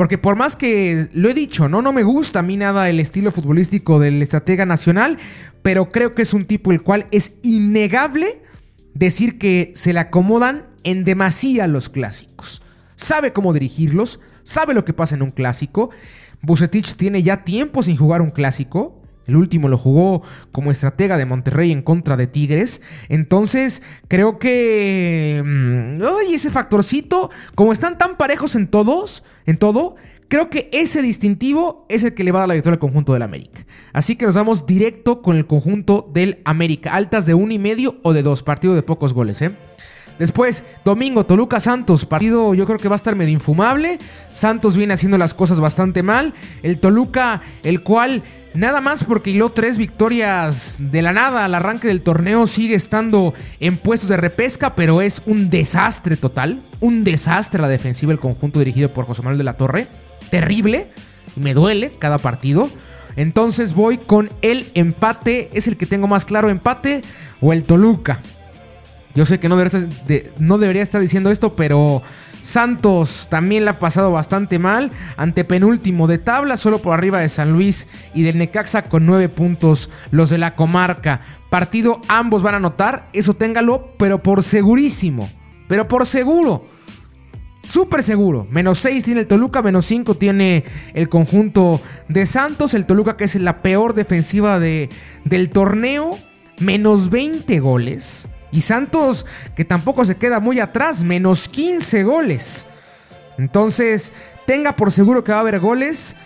Porque 0.00 0.16
por 0.16 0.34
más 0.34 0.56
que 0.56 1.10
lo 1.12 1.28
he 1.28 1.34
dicho, 1.34 1.68
no, 1.68 1.82
no 1.82 1.92
me 1.92 2.02
gusta 2.02 2.38
a 2.38 2.42
mí 2.42 2.56
nada 2.56 2.88
el 2.88 3.00
estilo 3.00 3.30
futbolístico 3.30 3.98
del 3.98 4.22
estratega 4.22 4.64
nacional, 4.64 5.18
pero 5.60 5.90
creo 5.90 6.14
que 6.14 6.22
es 6.22 6.32
un 6.32 6.46
tipo 6.46 6.72
el 6.72 6.80
cual 6.80 7.06
es 7.10 7.34
innegable 7.42 8.40
decir 8.94 9.36
que 9.38 9.72
se 9.74 9.92
le 9.92 10.00
acomodan 10.00 10.64
en 10.84 11.04
demasía 11.04 11.66
los 11.66 11.90
clásicos. 11.90 12.62
Sabe 12.96 13.34
cómo 13.34 13.52
dirigirlos, 13.52 14.20
sabe 14.42 14.72
lo 14.72 14.86
que 14.86 14.94
pasa 14.94 15.16
en 15.16 15.20
un 15.20 15.32
clásico 15.32 15.90
Bucetich 16.40 16.94
tiene 16.94 17.22
ya 17.22 17.44
tiempo 17.44 17.82
sin 17.82 17.98
jugar 17.98 18.22
un 18.22 18.30
clásico. 18.30 18.99
El 19.30 19.36
último 19.36 19.68
lo 19.68 19.78
jugó 19.78 20.22
como 20.52 20.72
estratega 20.72 21.16
de 21.16 21.24
Monterrey 21.24 21.70
en 21.70 21.82
contra 21.82 22.16
de 22.16 22.26
Tigres. 22.26 22.82
Entonces, 23.08 23.82
creo 24.08 24.38
que. 24.38 25.42
Mm, 25.44 26.02
ay, 26.02 26.34
ese 26.34 26.50
factorcito. 26.50 27.30
Como 27.54 27.72
están 27.72 27.96
tan 27.96 28.16
parejos 28.16 28.56
en 28.56 28.66
todos. 28.66 29.24
En 29.46 29.56
todo. 29.56 29.94
Creo 30.28 30.50
que 30.50 30.68
ese 30.72 31.02
distintivo 31.02 31.86
es 31.88 32.04
el 32.04 32.14
que 32.14 32.22
le 32.22 32.30
va 32.30 32.38
a 32.38 32.42
dar 32.42 32.48
la 32.48 32.54
victoria 32.54 32.74
al 32.74 32.80
conjunto 32.80 33.14
del 33.14 33.22
América. 33.22 33.66
Así 33.92 34.14
que 34.14 34.26
nos 34.26 34.36
vamos 34.36 34.64
directo 34.66 35.22
con 35.22 35.36
el 35.36 35.46
conjunto 35.46 36.08
del 36.12 36.40
América. 36.44 36.94
Altas 36.94 37.26
de 37.26 37.34
uno 37.34 37.52
y 37.52 37.58
medio 37.58 37.98
o 38.02 38.12
de 38.12 38.22
dos. 38.22 38.42
Partido 38.42 38.74
de 38.74 38.82
pocos 38.82 39.12
goles, 39.12 39.42
¿eh? 39.42 39.56
Después, 40.20 40.64
domingo, 40.84 41.24
Toluca 41.24 41.60
Santos. 41.60 42.04
Partido 42.04 42.52
yo 42.52 42.66
creo 42.66 42.78
que 42.78 42.88
va 42.88 42.94
a 42.94 42.96
estar 42.96 43.16
medio 43.16 43.32
infumable. 43.32 43.98
Santos 44.32 44.76
viene 44.76 44.92
haciendo 44.92 45.16
las 45.16 45.32
cosas 45.32 45.60
bastante 45.60 46.02
mal. 46.02 46.34
El 46.62 46.78
Toluca, 46.78 47.40
el 47.62 47.82
cual 47.82 48.22
nada 48.52 48.82
más 48.82 49.02
porque 49.02 49.30
hiló 49.30 49.48
tres 49.48 49.78
victorias 49.78 50.76
de 50.78 51.00
la 51.00 51.14
nada 51.14 51.46
al 51.46 51.54
arranque 51.54 51.88
del 51.88 52.02
torneo, 52.02 52.46
sigue 52.46 52.74
estando 52.74 53.32
en 53.60 53.78
puestos 53.78 54.10
de 54.10 54.18
repesca, 54.18 54.74
pero 54.74 55.00
es 55.00 55.22
un 55.24 55.48
desastre 55.48 56.18
total. 56.18 56.60
Un 56.80 57.02
desastre 57.02 57.62
la 57.62 57.68
defensiva 57.68 58.10
del 58.10 58.20
conjunto 58.20 58.58
dirigido 58.58 58.90
por 58.90 59.06
José 59.06 59.22
Manuel 59.22 59.38
de 59.38 59.44
la 59.44 59.54
Torre. 59.54 59.86
Terrible. 60.30 60.88
Me 61.34 61.54
duele 61.54 61.92
cada 61.98 62.18
partido. 62.18 62.68
Entonces 63.16 63.72
voy 63.72 63.96
con 63.96 64.28
el 64.42 64.70
empate. 64.74 65.48
Es 65.54 65.66
el 65.66 65.78
que 65.78 65.86
tengo 65.86 66.08
más 66.08 66.26
claro, 66.26 66.50
empate 66.50 67.00
o 67.40 67.54
el 67.54 67.64
Toluca. 67.64 68.20
Yo 69.14 69.26
sé 69.26 69.40
que 69.40 69.48
no 69.48 69.56
debería, 69.56 70.82
estar 70.82 71.00
diciendo 71.00 71.30
esto, 71.30 71.56
pero 71.56 72.02
Santos 72.42 73.26
también 73.28 73.64
la 73.64 73.72
ha 73.72 73.78
pasado 73.78 74.12
bastante 74.12 74.58
mal. 74.58 74.92
Ante 75.16 75.44
penúltimo 75.44 76.06
de 76.06 76.18
tabla, 76.18 76.56
solo 76.56 76.80
por 76.80 76.94
arriba 76.94 77.20
de 77.20 77.28
San 77.28 77.52
Luis 77.52 77.88
y 78.14 78.22
del 78.22 78.38
Necaxa 78.38 78.82
con 78.82 79.06
nueve 79.06 79.28
puntos 79.28 79.90
los 80.10 80.30
de 80.30 80.38
la 80.38 80.54
comarca. 80.54 81.20
Partido 81.50 82.00
ambos 82.08 82.42
van 82.42 82.54
a 82.54 82.58
anotar, 82.58 83.08
eso 83.12 83.34
téngalo, 83.34 83.90
pero 83.98 84.22
por 84.22 84.44
segurísimo. 84.44 85.28
Pero 85.68 85.88
por 85.88 86.06
seguro. 86.06 86.64
Súper 87.64 88.02
seguro. 88.02 88.46
Menos 88.50 88.78
6 88.78 89.04
tiene 89.04 89.20
el 89.20 89.26
Toluca, 89.26 89.62
menos 89.62 89.84
5 89.86 90.16
tiene 90.16 90.64
el 90.94 91.08
conjunto 91.08 91.80
de 92.08 92.26
Santos. 92.26 92.74
El 92.74 92.86
Toluca 92.86 93.16
que 93.16 93.24
es 93.24 93.34
la 93.36 93.62
peor 93.62 93.94
defensiva 93.94 94.58
de, 94.58 94.88
del 95.24 95.50
torneo. 95.50 96.18
Menos 96.58 97.10
20 97.10 97.60
goles. 97.60 98.28
Y 98.52 98.62
Santos, 98.62 99.26
que 99.54 99.64
tampoco 99.64 100.04
se 100.04 100.16
queda 100.16 100.40
muy 100.40 100.60
atrás, 100.60 101.04
menos 101.04 101.48
15 101.48 102.02
goles. 102.04 102.66
Entonces, 103.38 104.12
tenga 104.46 104.72
por 104.72 104.92
seguro 104.92 105.24
que 105.24 105.32
va 105.32 105.38
a 105.38 105.42
haber 105.42 105.60
goles. 105.60 106.16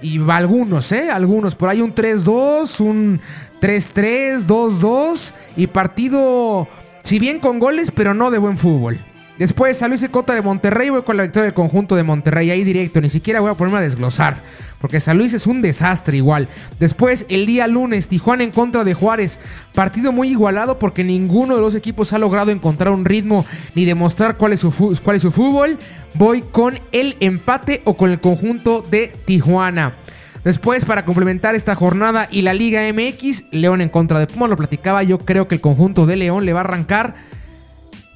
Y 0.00 0.20
algunos, 0.30 0.90
¿eh? 0.92 1.10
Algunos. 1.10 1.54
Por 1.54 1.68
ahí 1.68 1.80
un 1.80 1.94
3-2, 1.94 2.80
un 2.80 3.20
3-3, 3.60 4.46
2-2. 4.46 5.32
Y 5.56 5.66
partido, 5.68 6.68
si 7.02 7.18
bien 7.18 7.40
con 7.40 7.58
goles, 7.58 7.90
pero 7.90 8.14
no 8.14 8.30
de 8.30 8.38
buen 8.38 8.58
fútbol. 8.58 8.98
Después, 9.38 9.76
San 9.76 9.90
Luis 9.90 10.06
Cota 10.10 10.34
de 10.34 10.42
Monterrey. 10.42 10.90
Voy 10.90 11.02
con 11.02 11.16
la 11.16 11.24
victoria 11.24 11.44
del 11.44 11.54
conjunto 11.54 11.96
de 11.96 12.04
Monterrey 12.04 12.50
ahí 12.50 12.64
directo. 12.64 13.00
Ni 13.00 13.08
siquiera 13.08 13.40
voy 13.40 13.50
a 13.50 13.54
ponerme 13.54 13.78
a 13.78 13.82
desglosar. 13.82 14.40
Porque 14.82 14.98
San 15.00 15.16
Luis 15.16 15.32
es 15.32 15.46
un 15.46 15.62
desastre 15.62 16.16
igual. 16.16 16.48
Después, 16.80 17.24
el 17.28 17.46
día 17.46 17.68
lunes, 17.68 18.08
Tijuana 18.08 18.42
en 18.42 18.50
contra 18.50 18.82
de 18.82 18.94
Juárez. 18.94 19.38
Partido 19.74 20.10
muy 20.10 20.28
igualado 20.28 20.80
porque 20.80 21.04
ninguno 21.04 21.54
de 21.54 21.60
los 21.60 21.76
equipos 21.76 22.12
ha 22.12 22.18
logrado 22.18 22.50
encontrar 22.50 22.92
un 22.92 23.04
ritmo 23.04 23.46
ni 23.76 23.84
demostrar 23.84 24.36
cuál 24.36 24.52
es 24.52 24.60
su, 24.60 24.98
cuál 25.04 25.16
es 25.16 25.22
su 25.22 25.30
fútbol. 25.30 25.78
Voy 26.14 26.42
con 26.42 26.80
el 26.90 27.16
empate 27.20 27.80
o 27.84 27.96
con 27.96 28.10
el 28.10 28.20
conjunto 28.20 28.84
de 28.90 29.14
Tijuana. 29.24 29.94
Después, 30.42 30.84
para 30.84 31.04
complementar 31.04 31.54
esta 31.54 31.76
jornada 31.76 32.26
y 32.28 32.42
la 32.42 32.52
Liga 32.52 32.82
MX, 32.92 33.44
León 33.52 33.82
en 33.82 33.88
contra 33.88 34.18
de 34.18 34.26
Puma, 34.26 34.48
lo 34.48 34.56
platicaba, 34.56 35.04
yo 35.04 35.20
creo 35.20 35.46
que 35.46 35.54
el 35.54 35.60
conjunto 35.60 36.06
de 36.06 36.16
León 36.16 36.44
le 36.44 36.52
va 36.52 36.60
a 36.60 36.64
arrancar 36.64 37.14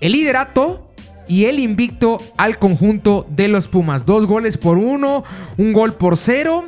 el 0.01 0.11
liderato 0.11 0.86
y 1.29 1.47
el 1.47 1.59
invicto 1.59 2.21
al 2.37 2.59
conjunto 2.59 3.27
de 3.29 3.49
los 3.49 3.69
Pumas. 3.69 4.07
Dos 4.07 4.27
goles 4.27 4.59
por 4.59 4.79
uno, 4.79 5.25
un 5.57 5.73
gol 5.73 5.95
por 5.95 6.17
cero 6.17 6.65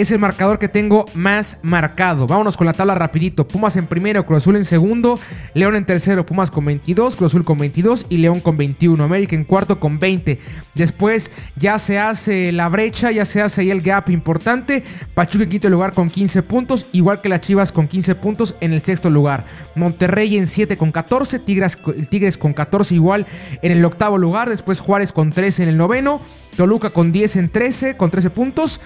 es 0.00 0.12
el 0.12 0.20
marcador 0.20 0.58
que 0.58 0.68
tengo 0.68 1.06
más 1.14 1.58
marcado. 1.62 2.26
Vámonos 2.26 2.56
con 2.56 2.66
la 2.66 2.72
tabla 2.72 2.94
rapidito. 2.94 3.48
Pumas 3.48 3.74
en 3.76 3.86
primero, 3.86 4.24
Cruz 4.24 4.38
Azul 4.38 4.56
en 4.56 4.64
segundo, 4.64 5.18
León 5.54 5.74
en 5.74 5.84
tercero, 5.84 6.24
Pumas 6.24 6.50
con 6.50 6.64
22, 6.64 7.16
Cruz 7.16 7.32
Azul 7.32 7.44
con 7.44 7.58
22 7.58 8.06
y 8.08 8.18
León 8.18 8.40
con 8.40 8.56
21. 8.56 9.02
América 9.02 9.34
en 9.34 9.44
cuarto 9.44 9.80
con 9.80 9.98
20. 9.98 10.38
Después 10.74 11.32
ya 11.56 11.78
se 11.80 11.98
hace 11.98 12.52
la 12.52 12.68
brecha, 12.68 13.10
ya 13.10 13.24
se 13.24 13.42
hace 13.42 13.62
ahí 13.62 13.70
el 13.70 13.82
gap 13.82 14.08
importante. 14.10 14.84
Pachuca 15.14 15.44
en 15.44 15.50
quinto 15.50 15.68
lugar 15.68 15.92
con 15.94 16.10
15 16.10 16.42
puntos, 16.44 16.86
igual 16.92 17.20
que 17.20 17.28
las 17.28 17.40
Chivas 17.40 17.72
con 17.72 17.88
15 17.88 18.14
puntos 18.14 18.54
en 18.60 18.72
el 18.72 18.82
sexto 18.82 19.10
lugar. 19.10 19.46
Monterrey 19.74 20.36
en 20.36 20.46
7 20.46 20.76
con 20.76 20.92
14, 20.92 21.40
Tigres, 21.40 21.76
Tigres 22.08 22.38
con 22.38 22.54
14 22.54 22.94
igual 22.94 23.26
en 23.62 23.72
el 23.72 23.84
octavo 23.84 24.16
lugar. 24.16 24.48
Después 24.48 24.78
Juárez 24.78 25.12
con 25.12 25.32
13 25.32 25.64
en 25.64 25.68
el 25.70 25.76
noveno. 25.76 26.20
Toluca 26.56 26.90
con 26.90 27.12
10 27.12 27.36
en 27.36 27.50
13, 27.50 27.96
con 27.96 28.10
13 28.10 28.30
puntos. 28.30 28.80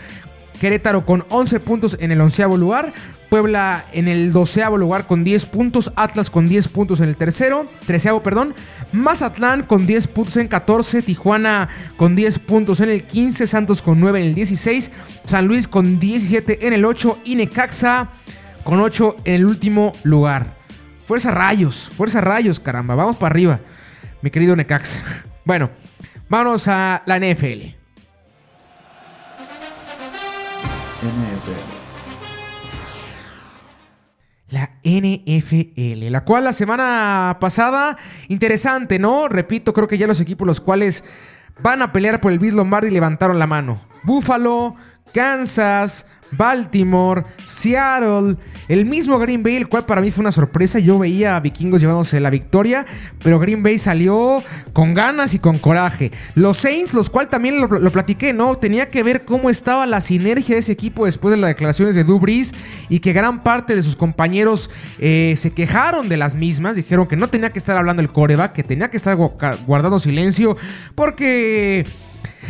Querétaro 0.62 1.05
con 1.05 1.25
11 1.29 1.59
puntos 1.59 1.96
en 2.01 2.12
el 2.12 2.20
onceavo 2.20 2.57
lugar. 2.57 2.92
Puebla 3.29 3.85
en 3.92 4.07
el 4.07 4.31
doceavo 4.31 4.79
lugar 4.79 5.09
con 5.09 5.25
10 5.25 5.46
puntos. 5.46 5.92
Atlas 5.96 6.31
con 6.31 6.48
10 6.48 6.68
puntos 6.68 7.01
en 7.01 7.09
el 7.09 7.16
tercero. 7.16 7.66
Treceavo, 7.85 8.22
perdón. 8.22 8.55
Mazatlán 8.92 9.64
con 9.64 9.88
10 9.88 10.07
puntos 10.07 10.37
en 10.37 10.46
14. 10.46 11.03
Tijuana 11.03 11.68
con 11.96 12.14
10 12.14 12.38
puntos 12.38 12.79
en 12.79 12.90
el 12.90 13.03
15. 13.03 13.48
Santos 13.48 13.83
con 13.83 13.98
9 13.98 14.20
en 14.20 14.27
el 14.29 14.35
16. 14.37 14.92
San 15.25 15.48
Luis 15.48 15.66
con 15.66 15.98
17 15.98 16.64
en 16.64 16.75
el 16.75 16.85
8. 16.85 17.18
Y 17.25 17.35
Necaxa 17.35 18.11
con 18.62 18.79
8 18.79 19.16
en 19.25 19.35
el 19.35 19.46
último 19.46 19.94
lugar. 20.05 20.55
Fuerza 21.07 21.33
rayos, 21.33 21.90
fuerza 21.96 22.20
rayos, 22.20 22.61
caramba. 22.61 22.94
Vamos 22.94 23.16
para 23.16 23.33
arriba, 23.33 23.59
mi 24.22 24.31
querido 24.31 24.55
Necaxa. 24.55 25.03
Bueno, 25.44 25.70
vámonos 26.29 26.68
a 26.68 27.03
la 27.05 27.18
NFL. 27.18 27.82
NFL. 31.03 31.83
La 34.51 34.71
NFL, 34.85 36.11
la 36.11 36.25
cual 36.25 36.45
la 36.45 36.53
semana 36.53 37.38
pasada, 37.41 37.97
interesante, 38.29 38.99
¿no? 38.99 39.29
Repito, 39.29 39.73
creo 39.73 39.88
que 39.88 39.99
ya 39.99 40.07
los 40.07 40.21
equipos 40.21 40.47
los 40.47 40.61
cuales 40.61 41.05
van 41.61 41.83
a 41.83 41.93
pelear 41.93 42.21
por 42.21 42.33
el 42.33 42.38
Bill 42.38 42.57
Lombardi 42.57 42.91
levantaron 42.91 43.38
la 43.38 43.47
mano. 43.47 43.81
Buffalo, 44.03 44.77
Kansas, 45.15 46.07
Baltimore, 46.33 47.25
Seattle, 47.47 48.37
el 48.68 48.85
mismo 48.85 49.18
Green 49.18 49.42
Bay, 49.42 49.57
el 49.57 49.68
cual 49.68 49.85
para 49.87 50.01
mí 50.01 50.11
fue 50.11 50.22
una 50.22 50.33
sorpresa. 50.33 50.79
Yo 50.79 50.98
veía 50.98 51.37
a 51.37 51.40
Vikingos 51.40 51.81
llevándose 51.81 52.20
la 52.20 52.31
victoria, 52.31 52.85
pero 53.22 53.38
Green 53.38 53.62
Bay 53.62 53.79
salió 53.79 54.42
con 54.72 54.94
ganas 54.94 55.35
y 55.35 55.38
con 55.38 55.59
coraje. 55.59 56.12
Los 56.35 56.59
Saints, 56.59 56.94
los 56.94 57.11
cuales 57.11 57.31
también 57.31 57.61
lo, 57.61 57.68
platiqué, 57.90 58.33
¿no? 58.33 58.57
Tenía 58.57 58.90
que 58.90 59.03
ver 59.03 59.25
cómo 59.25 59.51
estaba 59.51 59.87
la 59.87 60.01
sinergia 60.01 60.57
de 60.57 60.61
ese 60.61 60.72
equipo 60.72 61.07
después 61.07 61.35
de 61.35 61.40
las 61.40 61.48
declaraciones 61.48 61.94
de 61.94 62.05
Dubris 62.05 62.55
y 62.88 63.01
que 63.01 63.12
gran 63.12 63.42
parte 63.42 63.75
de 63.75 63.83
sus 63.83 63.96
compañeros 63.96 64.70
eh, 64.98 65.35
se 65.37 65.53
quejaron 65.53 66.09
de 66.09 66.16
las 66.16 66.35
mismas. 66.35 66.77
Dijeron 66.77 67.07
que 67.07 67.16
no 67.16 67.29
tenía 67.29 67.51
que 67.51 67.59
estar 67.59 67.77
hablando 67.77 68.03
el 68.03 68.09
coreback, 68.09 68.53
que 68.53 68.62
tenía 68.62 68.90
que 68.90 68.96
estar 68.96 69.16
guardando 69.16 69.98
silencio 69.98 70.57
porque 70.94 71.87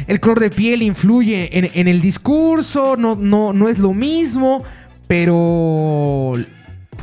el 0.06 0.20
color 0.20 0.40
de 0.40 0.50
piel 0.50 0.82
influye 0.82 1.50
en, 1.52 1.88
el 1.88 2.00
discurso, 2.00 2.96
no, 2.96 3.14
no, 3.16 3.52
no 3.52 3.68
es 3.68 3.78
lo 3.78 3.92
mismo, 3.92 4.64
pero 5.12 6.36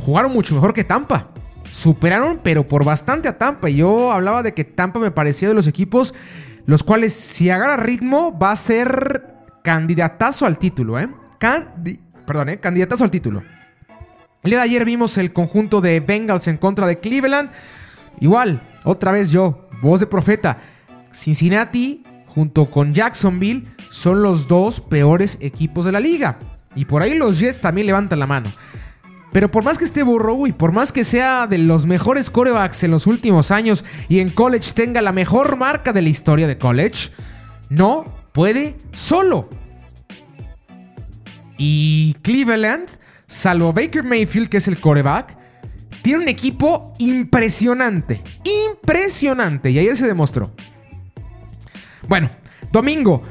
jugaron 0.00 0.32
mucho 0.32 0.52
mejor 0.56 0.74
que 0.74 0.82
Tampa. 0.82 1.30
Superaron, 1.70 2.40
pero 2.42 2.66
por 2.66 2.84
bastante 2.84 3.28
a 3.28 3.38
Tampa. 3.38 3.68
Yo 3.68 4.10
hablaba 4.10 4.42
de 4.42 4.52
que 4.52 4.64
Tampa 4.64 4.98
me 4.98 5.12
parecía 5.12 5.46
de 5.46 5.54
los 5.54 5.68
equipos 5.68 6.12
los 6.66 6.82
cuales, 6.82 7.12
si 7.12 7.50
agarra 7.50 7.76
ritmo, 7.76 8.36
va 8.36 8.50
a 8.50 8.56
ser 8.56 9.26
candidatazo 9.62 10.44
al 10.44 10.58
título, 10.58 10.98
¿eh? 10.98 11.08
perdón, 12.26 12.48
¿eh? 12.48 12.58
Candidatazo 12.58 13.04
al 13.04 13.12
título. 13.12 13.44
El 14.42 14.50
día 14.50 14.58
de 14.58 14.64
ayer 14.64 14.84
vimos 14.84 15.16
el 15.16 15.32
conjunto 15.32 15.80
de 15.80 16.00
Bengals 16.00 16.48
en 16.48 16.56
contra 16.56 16.88
de 16.88 16.98
Cleveland. 16.98 17.52
Igual, 18.18 18.60
otra 18.82 19.12
vez 19.12 19.30
yo, 19.30 19.68
voz 19.82 20.00
de 20.00 20.06
profeta. 20.06 20.58
Cincinnati 21.12 22.02
junto 22.34 22.66
con 22.66 22.92
Jacksonville, 22.92 23.66
son 23.90 24.22
los 24.22 24.48
dos 24.48 24.80
peores 24.80 25.38
equipos 25.40 25.84
de 25.84 25.92
la 25.92 26.00
liga. 26.00 26.38
Y 26.74 26.84
por 26.84 27.02
ahí 27.02 27.14
los 27.14 27.38
Jets 27.38 27.60
también 27.60 27.86
levantan 27.86 28.18
la 28.18 28.26
mano. 28.26 28.52
Pero 29.32 29.50
por 29.50 29.62
más 29.62 29.78
que 29.78 29.84
esté 29.84 30.02
Burrow 30.02 30.46
y 30.46 30.52
por 30.52 30.72
más 30.72 30.90
que 30.90 31.04
sea 31.04 31.46
de 31.46 31.58
los 31.58 31.86
mejores 31.86 32.30
corebacks 32.30 32.82
en 32.82 32.90
los 32.90 33.06
últimos 33.06 33.50
años 33.50 33.84
y 34.08 34.18
en 34.18 34.30
college 34.30 34.72
tenga 34.74 35.02
la 35.02 35.12
mejor 35.12 35.56
marca 35.56 35.92
de 35.92 36.02
la 36.02 36.08
historia 36.08 36.48
de 36.48 36.58
college, 36.58 37.10
no 37.68 38.12
puede 38.32 38.76
solo. 38.92 39.48
Y 41.56 42.16
Cleveland, 42.22 42.88
salvo 43.26 43.72
Baker 43.72 44.02
Mayfield, 44.02 44.48
que 44.48 44.56
es 44.56 44.66
el 44.66 44.80
coreback, 44.80 45.36
tiene 46.02 46.22
un 46.22 46.28
equipo 46.28 46.94
impresionante. 46.98 48.22
Impresionante. 48.72 49.70
Y 49.70 49.78
ayer 49.78 49.96
se 49.96 50.06
demostró. 50.06 50.52
Bueno, 52.08 52.30
domingo. 52.72 53.22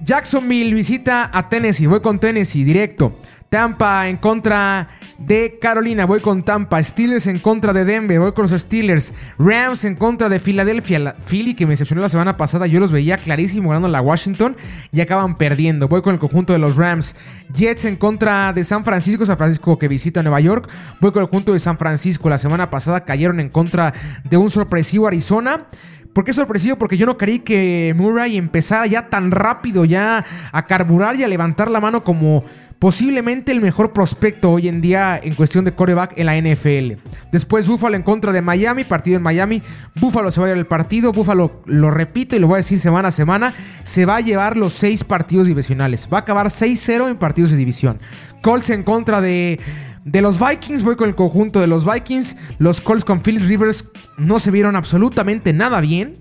Jacksonville 0.00 0.74
visita 0.74 1.30
a 1.32 1.48
Tennessee. 1.48 1.86
Voy 1.86 2.00
con 2.00 2.18
Tennessee 2.18 2.64
directo. 2.64 3.18
Tampa 3.48 4.08
en 4.08 4.18
contra 4.18 4.86
de 5.18 5.58
Carolina. 5.60 6.06
Voy 6.06 6.20
con 6.20 6.44
Tampa. 6.44 6.82
Steelers 6.82 7.26
en 7.26 7.38
contra 7.38 7.72
de 7.72 7.84
Denver. 7.84 8.20
Voy 8.20 8.32
con 8.32 8.48
los 8.48 8.60
Steelers. 8.60 9.12
Rams 9.38 9.84
en 9.84 9.96
contra 9.96 10.28
de 10.28 10.40
Filadelfia. 10.40 11.16
Philly 11.28 11.54
que 11.54 11.66
me 11.66 11.70
decepcionó 11.70 12.00
la 12.00 12.08
semana 12.08 12.36
pasada. 12.36 12.66
Yo 12.66 12.80
los 12.80 12.92
veía 12.92 13.18
clarísimo 13.18 13.68
ganando 13.68 13.88
la 13.88 14.00
Washington 14.00 14.56
y 14.92 15.00
acaban 15.00 15.36
perdiendo. 15.36 15.88
Voy 15.88 16.02
con 16.02 16.14
el 16.14 16.20
conjunto 16.20 16.52
de 16.52 16.58
los 16.58 16.76
Rams. 16.76 17.14
Jets 17.52 17.84
en 17.84 17.96
contra 17.96 18.52
de 18.52 18.64
San 18.64 18.84
Francisco. 18.84 19.26
San 19.26 19.36
Francisco 19.36 19.78
que 19.78 19.88
visita 19.88 20.22
Nueva 20.22 20.40
York. 20.40 20.70
Voy 21.00 21.12
con 21.12 21.22
el 21.22 21.28
conjunto 21.28 21.52
de 21.52 21.58
San 21.58 21.78
Francisco. 21.78 22.30
La 22.30 22.38
semana 22.38 22.70
pasada 22.70 23.04
cayeron 23.04 23.40
en 23.40 23.48
contra 23.48 23.92
de 24.24 24.36
un 24.36 24.50
sorpresivo 24.50 25.06
Arizona. 25.06 25.66
¿Por 26.12 26.24
qué 26.24 26.32
sorpresivo? 26.32 26.76
Porque 26.76 26.96
yo 26.96 27.06
no 27.06 27.16
creí 27.16 27.40
que 27.40 27.94
Murray 27.96 28.38
empezara 28.38 28.86
ya 28.86 29.08
tan 29.08 29.30
rápido 29.30 29.84
ya 29.84 30.24
a 30.50 30.66
carburar 30.66 31.16
y 31.16 31.22
a 31.22 31.28
levantar 31.28 31.70
la 31.70 31.80
mano 31.80 32.02
como 32.02 32.44
posiblemente 32.78 33.52
el 33.52 33.60
mejor 33.60 33.92
prospecto 33.92 34.50
hoy 34.50 34.68
en 34.68 34.80
día 34.80 35.18
en 35.22 35.34
cuestión 35.34 35.64
de 35.64 35.74
coreback 35.74 36.14
en 36.16 36.26
la 36.26 36.40
NFL. 36.40 37.00
Después 37.32 37.66
Buffalo 37.66 37.96
en 37.96 38.02
contra 38.02 38.32
de 38.32 38.42
Miami, 38.42 38.84
partido 38.84 39.16
en 39.16 39.22
Miami. 39.22 39.62
Buffalo 39.96 40.30
se 40.30 40.40
va 40.40 40.46
a 40.46 40.48
llevar 40.48 40.58
el 40.58 40.66
partido. 40.66 41.12
Buffalo, 41.12 41.62
lo 41.66 41.90
repito 41.90 42.36
y 42.36 42.38
lo 42.38 42.46
voy 42.46 42.54
a 42.54 42.58
decir 42.58 42.80
semana 42.80 43.08
a 43.08 43.12
semana, 43.12 43.54
se 43.82 44.06
va 44.06 44.16
a 44.16 44.20
llevar 44.20 44.56
los 44.56 44.72
seis 44.72 45.04
partidos 45.04 45.46
divisionales. 45.46 46.08
Va 46.12 46.18
a 46.18 46.20
acabar 46.20 46.46
6-0 46.46 47.10
en 47.10 47.16
partidos 47.16 47.50
de 47.50 47.56
división. 47.56 47.98
Colts 48.42 48.70
en 48.70 48.82
contra 48.82 49.20
de 49.20 49.58
de 50.04 50.22
los 50.22 50.38
Vikings, 50.38 50.82
voy 50.84 50.96
con 50.96 51.08
el 51.08 51.14
conjunto 51.14 51.60
de 51.60 51.66
los 51.66 51.84
Vikings. 51.84 52.36
Los 52.58 52.80
Colts 52.80 53.04
con 53.04 53.20
Philip 53.20 53.42
Rivers 53.42 53.86
no 54.16 54.38
se 54.38 54.50
vieron 54.50 54.74
absolutamente 54.74 55.52
nada 55.52 55.80
bien. 55.80 56.16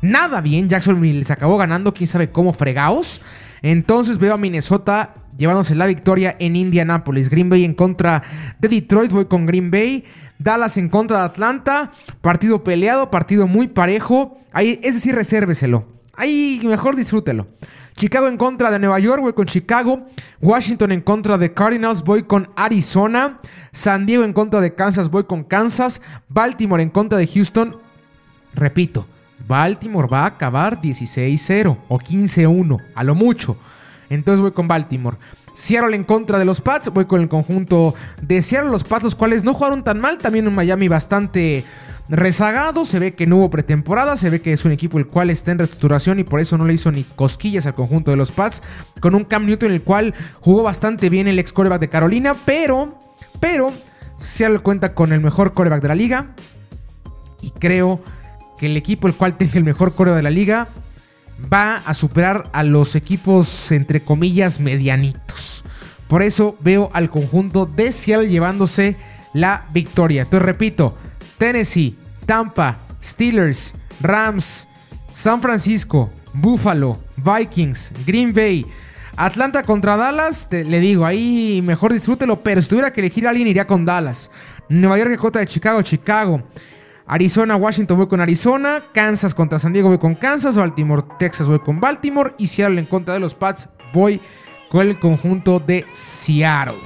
Nada 0.00 0.40
bien. 0.40 0.68
Jacksonville 0.68 1.24
se 1.24 1.32
acabó 1.32 1.56
ganando, 1.56 1.92
quién 1.92 2.06
sabe 2.06 2.30
cómo 2.30 2.52
fregaos. 2.52 3.20
Entonces 3.62 4.18
veo 4.18 4.34
a 4.34 4.38
Minnesota 4.38 5.14
llevándose 5.36 5.74
la 5.74 5.86
victoria 5.86 6.36
en 6.38 6.56
Indianapolis. 6.56 7.30
Green 7.30 7.48
Bay 7.48 7.64
en 7.64 7.74
contra 7.74 8.22
de 8.58 8.68
Detroit, 8.68 9.10
voy 9.10 9.26
con 9.26 9.46
Green 9.46 9.70
Bay. 9.70 10.04
Dallas 10.38 10.76
en 10.76 10.88
contra 10.88 11.18
de 11.18 11.24
Atlanta. 11.24 11.92
Partido 12.20 12.64
peleado, 12.64 13.10
partido 13.10 13.46
muy 13.46 13.68
parejo. 13.68 14.38
Ahí, 14.52 14.78
es 14.82 14.94
decir, 14.94 15.14
resérveselo. 15.14 15.86
Ahí 16.14 16.60
mejor 16.64 16.96
disfrútelo. 16.96 17.46
Chicago 17.96 18.28
en 18.28 18.36
contra 18.36 18.70
de 18.70 18.78
Nueva 18.78 18.98
York, 18.98 19.20
voy 19.20 19.32
con 19.32 19.46
Chicago. 19.46 20.06
Washington 20.40 20.92
en 20.92 21.00
contra 21.00 21.38
de 21.38 21.52
Cardinals, 21.52 22.02
voy 22.02 22.24
con 22.24 22.50
Arizona. 22.56 23.36
San 23.70 24.06
Diego 24.06 24.24
en 24.24 24.32
contra 24.32 24.60
de 24.60 24.74
Kansas, 24.74 25.10
voy 25.10 25.24
con 25.24 25.44
Kansas. 25.44 26.02
Baltimore 26.28 26.82
en 26.82 26.90
contra 26.90 27.18
de 27.18 27.26
Houston. 27.26 27.76
Repito, 28.54 29.06
Baltimore 29.52 30.08
va 30.08 30.22
a 30.22 30.28
acabar 30.28 30.80
16-0 30.80 31.76
o 31.86 31.98
15-1, 31.98 32.78
a 32.94 33.04
lo 33.04 33.14
mucho. 33.14 33.58
Entonces 34.08 34.40
voy 34.40 34.52
con 34.52 34.66
Baltimore. 34.66 35.18
Seattle 35.52 35.94
en 35.94 36.04
contra 36.04 36.38
de 36.38 36.46
los 36.46 36.62
Pats, 36.62 36.88
voy 36.88 37.04
con 37.04 37.20
el 37.20 37.28
conjunto 37.28 37.94
de 38.22 38.40
Seattle. 38.40 38.70
Los 38.70 38.82
Pats, 38.82 39.04
los 39.04 39.14
cuales 39.14 39.44
no 39.44 39.52
jugaron 39.52 39.84
tan 39.84 40.00
mal. 40.00 40.16
También 40.16 40.46
en 40.46 40.54
Miami 40.54 40.88
bastante 40.88 41.66
rezagado, 42.08 42.86
se 42.86 42.98
ve 42.98 43.14
que 43.14 43.26
no 43.26 43.36
hubo 43.36 43.50
pretemporada, 43.50 44.16
se 44.16 44.30
ve 44.30 44.40
que 44.40 44.54
es 44.54 44.64
un 44.64 44.72
equipo 44.72 44.98
el 44.98 45.06
cual 45.06 45.28
está 45.28 45.52
en 45.52 45.58
reestructuración 45.58 46.18
y 46.18 46.24
por 46.24 46.40
eso 46.40 46.56
no 46.56 46.64
le 46.64 46.72
hizo 46.72 46.90
ni 46.90 47.04
cosquillas 47.04 47.66
al 47.66 47.74
conjunto 47.74 48.10
de 48.10 48.16
los 48.16 48.32
Pats, 48.32 48.62
con 49.00 49.14
un 49.14 49.24
Cam 49.24 49.44
Newton 49.44 49.68
en 49.68 49.74
el 49.74 49.82
cual 49.82 50.14
jugó 50.40 50.62
bastante 50.62 51.10
bien 51.10 51.28
el 51.28 51.38
ex 51.38 51.52
coreback 51.52 51.80
de 51.80 51.90
Carolina, 51.90 52.34
pero, 52.46 52.98
pero, 53.38 53.70
se 54.18 54.48
cuenta 54.60 54.94
con 54.94 55.12
el 55.12 55.20
mejor 55.20 55.52
coreback 55.52 55.82
de 55.82 55.88
la 55.88 55.94
liga 55.94 56.34
y 57.42 57.50
creo 57.50 58.00
el 58.66 58.76
equipo 58.76 59.08
el 59.08 59.14
cual 59.14 59.36
tenga 59.36 59.54
el 59.54 59.64
mejor 59.64 59.94
coreback 59.94 60.18
de 60.18 60.22
la 60.22 60.30
liga 60.30 60.68
va 61.52 61.76
a 61.76 61.94
superar 61.94 62.50
a 62.52 62.62
los 62.62 62.94
equipos 62.94 63.72
entre 63.72 64.02
comillas 64.02 64.60
medianitos. 64.60 65.64
Por 66.08 66.22
eso 66.22 66.56
veo 66.60 66.90
al 66.92 67.08
conjunto 67.08 67.66
de 67.66 67.90
Seattle 67.90 68.28
llevándose 68.28 68.96
la 69.32 69.66
victoria. 69.72 70.26
Te 70.26 70.38
repito, 70.38 70.96
Tennessee, 71.38 71.96
Tampa, 72.26 72.80
Steelers, 73.02 73.74
Rams, 74.00 74.68
San 75.12 75.40
Francisco, 75.40 76.10
Buffalo, 76.34 77.00
Vikings, 77.16 77.92
Green 78.06 78.32
Bay, 78.32 78.66
Atlanta 79.16 79.62
contra 79.62 79.96
Dallas, 79.96 80.48
le 80.50 80.80
digo, 80.80 81.04
ahí 81.04 81.60
mejor 81.62 81.92
disfrútelo, 81.92 82.42
pero 82.42 82.62
si 82.62 82.68
tuviera 82.68 82.92
que 82.92 83.00
elegir 83.00 83.26
a 83.26 83.30
alguien 83.30 83.48
iría 83.48 83.66
con 83.66 83.84
Dallas. 83.84 84.30
Nueva 84.68 84.98
York 84.98 85.16
contra 85.16 85.40
de 85.40 85.46
Chicago, 85.46 85.82
Chicago. 85.82 86.42
Arizona, 87.12 87.56
Washington 87.56 87.98
voy 87.98 88.06
con 88.08 88.22
Arizona. 88.22 88.84
Kansas 88.94 89.34
contra 89.34 89.58
San 89.58 89.74
Diego 89.74 89.90
voy 89.90 89.98
con 89.98 90.14
Kansas. 90.14 90.56
Baltimore, 90.56 91.02
Texas 91.18 91.46
voy 91.46 91.58
con 91.58 91.78
Baltimore. 91.78 92.34
Y 92.38 92.46
Seattle 92.46 92.80
en 92.80 92.86
contra 92.86 93.12
de 93.12 93.20
los 93.20 93.34
Pats 93.34 93.68
voy 93.92 94.18
con 94.70 94.88
el 94.88 94.98
conjunto 94.98 95.60
de 95.60 95.84
Seattle. 95.92 96.80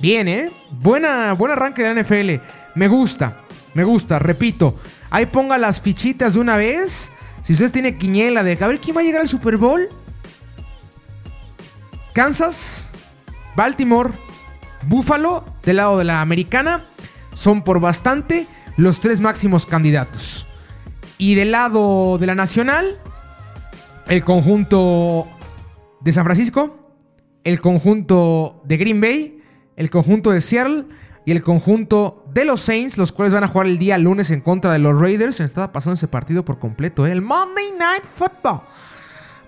Bien, 0.00 0.26
¿eh? 0.26 0.50
Buena, 0.70 1.34
buen 1.34 1.52
arranque 1.52 1.82
de 1.82 1.94
la 1.94 2.00
NFL. 2.00 2.42
Me 2.76 2.88
gusta, 2.88 3.42
me 3.74 3.84
gusta, 3.84 4.18
repito. 4.18 4.74
Ahí 5.10 5.26
ponga 5.26 5.58
las 5.58 5.82
fichitas 5.82 6.32
de 6.32 6.40
una 6.40 6.56
vez. 6.56 7.12
Si 7.42 7.52
usted 7.52 7.70
tiene 7.70 7.98
quiñela 7.98 8.42
de 8.42 8.56
a 8.58 8.68
ver 8.68 8.80
quién 8.80 8.96
va 8.96 9.02
a 9.02 9.04
llegar 9.04 9.20
al 9.20 9.28
Super 9.28 9.58
Bowl. 9.58 9.86
Kansas, 12.14 12.88
Baltimore, 13.54 14.12
Buffalo, 14.88 15.44
del 15.62 15.76
lado 15.76 15.98
de 15.98 16.04
la 16.04 16.22
americana, 16.22 16.86
son 17.34 17.62
por 17.62 17.80
bastante 17.80 18.46
los 18.76 19.00
tres 19.00 19.20
máximos 19.20 19.66
candidatos. 19.66 20.46
Y 21.18 21.34
del 21.34 21.52
lado 21.52 22.18
de 22.18 22.26
la 22.26 22.34
nacional, 22.34 22.98
el 24.08 24.24
conjunto 24.24 25.28
de 26.00 26.12
San 26.12 26.24
Francisco, 26.24 26.94
el 27.44 27.60
conjunto 27.60 28.62
de 28.64 28.76
Green 28.76 29.00
Bay, 29.00 29.42
el 29.76 29.90
conjunto 29.90 30.30
de 30.30 30.40
Seattle 30.40 30.86
y 31.24 31.32
el 31.32 31.42
conjunto 31.42 32.24
de 32.32 32.44
los 32.44 32.60
Saints, 32.60 32.98
los 32.98 33.12
cuales 33.12 33.34
van 33.34 33.44
a 33.44 33.48
jugar 33.48 33.66
el 33.66 33.78
día 33.78 33.98
lunes 33.98 34.30
en 34.30 34.40
contra 34.40 34.72
de 34.72 34.78
los 34.78 34.98
Raiders. 34.98 35.36
Se 35.36 35.44
estaba 35.44 35.72
pasando 35.72 35.94
ese 35.94 36.08
partido 36.08 36.44
por 36.44 36.58
completo, 36.58 37.06
¿eh? 37.06 37.12
el 37.12 37.22
Monday 37.22 37.72
Night 37.78 38.04
Football. 38.16 38.62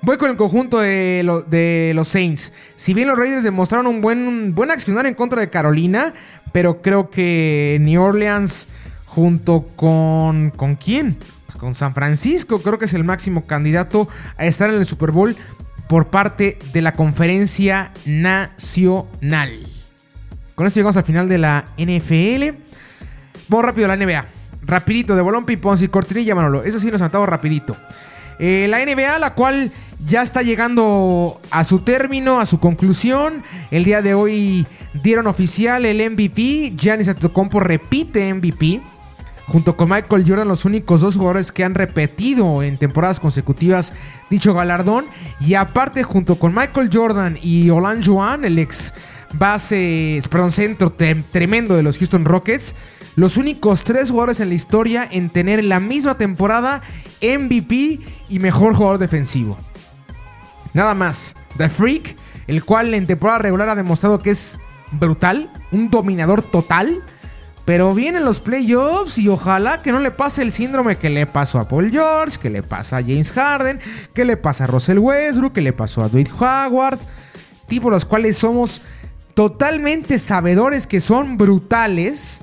Voy 0.04 0.16
con 0.16 0.30
el 0.30 0.36
conjunto 0.36 0.80
de, 0.80 1.92
los 1.94 2.08
Saints. 2.08 2.52
Si 2.74 2.92
bien 2.92 3.06
los 3.06 3.16
Raiders 3.16 3.44
demostraron 3.44 3.86
un 3.86 4.00
buen, 4.00 4.52
buen 4.52 4.72
accionar 4.72 5.06
en 5.06 5.14
contra 5.14 5.40
de 5.40 5.48
Carolina, 5.48 6.12
pero 6.50 6.82
creo 6.82 7.08
que 7.08 7.78
New 7.80 8.02
Orleans 8.02 8.66
junto 9.06 9.68
con... 9.76 10.50
¿Con 10.50 10.74
quién? 10.74 11.16
Con 11.56 11.76
San 11.76 11.94
Francisco, 11.94 12.60
creo 12.60 12.80
que 12.80 12.86
es 12.86 12.94
el 12.94 13.04
máximo 13.04 13.46
candidato 13.46 14.08
a 14.36 14.44
estar 14.44 14.70
en 14.70 14.76
el 14.76 14.86
Super 14.86 15.12
Bowl 15.12 15.36
por 15.86 16.08
parte 16.08 16.58
de 16.72 16.82
la 16.82 16.94
conferencia 16.94 17.92
nacional. 18.04 19.50
Con 20.56 20.66
esto 20.66 20.80
llegamos 20.80 20.96
al 20.96 21.04
final 21.04 21.28
de 21.28 21.38
la 21.38 21.66
NFL. 21.78 22.56
Vamos 23.48 23.64
rápido 23.64 23.90
a 23.90 23.96
la 23.96 24.04
NBA. 24.04 24.26
Rapidito, 24.62 25.14
de 25.14 25.22
bolón, 25.22 25.44
pipón 25.44 25.78
y 25.80 25.86
cortinilla, 25.86 26.34
Manolo. 26.34 26.64
Eso 26.64 26.80
sí 26.80 26.90
nos 26.90 27.00
matamos 27.00 27.28
rapidito. 27.28 27.76
Eh, 28.38 28.66
la 28.68 28.84
NBA, 28.84 29.18
la 29.20 29.34
cual 29.34 29.70
ya 30.04 30.22
está 30.22 30.42
llegando 30.42 31.40
a 31.50 31.64
su 31.64 31.80
término, 31.80 32.40
a 32.40 32.46
su 32.46 32.58
conclusión. 32.58 33.42
El 33.70 33.84
día 33.84 34.02
de 34.02 34.14
hoy 34.14 34.66
dieron 35.02 35.26
oficial 35.26 35.84
el 35.84 36.10
MVP. 36.10 36.74
Giannis 36.76 37.08
Antetokounmpo 37.08 37.60
repite 37.60 38.32
MVP. 38.32 38.80
Junto 39.46 39.76
con 39.76 39.90
Michael 39.90 40.24
Jordan, 40.26 40.48
los 40.48 40.64
únicos 40.64 41.00
dos 41.00 41.16
jugadores 41.16 41.52
que 41.52 41.64
han 41.64 41.74
repetido 41.74 42.62
en 42.62 42.78
temporadas 42.78 43.20
consecutivas 43.20 43.92
dicho 44.30 44.54
galardón. 44.54 45.04
Y 45.40 45.54
aparte, 45.54 46.02
junto 46.04 46.36
con 46.36 46.54
Michael 46.54 46.90
Jordan 46.92 47.38
y 47.42 47.68
Olan 47.70 48.02
Joan, 48.02 48.44
el 48.44 48.58
ex 48.58 48.94
base, 49.34 50.20
perdón, 50.30 50.52
centro 50.52 50.92
tremendo 50.92 51.74
de 51.74 51.82
los 51.82 51.98
Houston 51.98 52.24
Rockets, 52.24 52.74
los 53.16 53.36
únicos 53.36 53.84
tres 53.84 54.10
jugadores 54.10 54.40
en 54.40 54.48
la 54.48 54.54
historia 54.54 55.06
en 55.10 55.28
tener 55.28 55.62
la 55.64 55.80
misma 55.80 56.16
temporada 56.16 56.80
MVP 57.20 58.00
y 58.28 58.38
mejor 58.38 58.74
jugador 58.74 58.98
defensivo. 58.98 59.56
Nada 60.74 60.94
más. 60.94 61.37
The 61.56 61.68
Freak, 61.68 62.16
el 62.46 62.64
cual 62.64 62.94
en 62.94 63.06
temporada 63.06 63.38
regular 63.38 63.68
ha 63.68 63.74
demostrado 63.74 64.18
que 64.20 64.30
es 64.30 64.58
brutal, 64.92 65.50
un 65.70 65.90
dominador 65.90 66.42
total. 66.42 67.02
Pero 67.64 67.94
vienen 67.94 68.24
los 68.24 68.40
playoffs 68.40 69.18
y 69.18 69.28
ojalá 69.28 69.82
que 69.82 69.92
no 69.92 70.00
le 70.00 70.11
pase 70.11 70.42
el 70.42 70.50
síndrome 70.50 70.98
que 70.98 71.11
le 71.11 71.26
pasó 71.26 71.61
a 71.61 71.68
Paul 71.68 71.90
George, 71.92 72.38
que 72.40 72.50
le 72.50 72.64
pasa 72.64 72.96
a 72.96 73.02
James 73.02 73.30
Harden, 73.30 73.78
que 74.12 74.24
le 74.24 74.37
pasa 74.37 74.64
a 74.64 74.66
Russell 74.66 74.98
Westbrook, 74.98 75.52
que 75.52 75.61
le 75.61 75.72
pasó 75.72 76.02
a 76.02 76.08
Dwight 76.08 76.30
Howard. 76.40 76.98
Tipos 77.68 77.92
los 77.92 78.04
cuales 78.04 78.37
somos 78.37 78.82
totalmente 79.35 80.18
sabedores 80.18 80.88
que 80.88 80.98
son 80.98 81.37
brutales. 81.38 82.40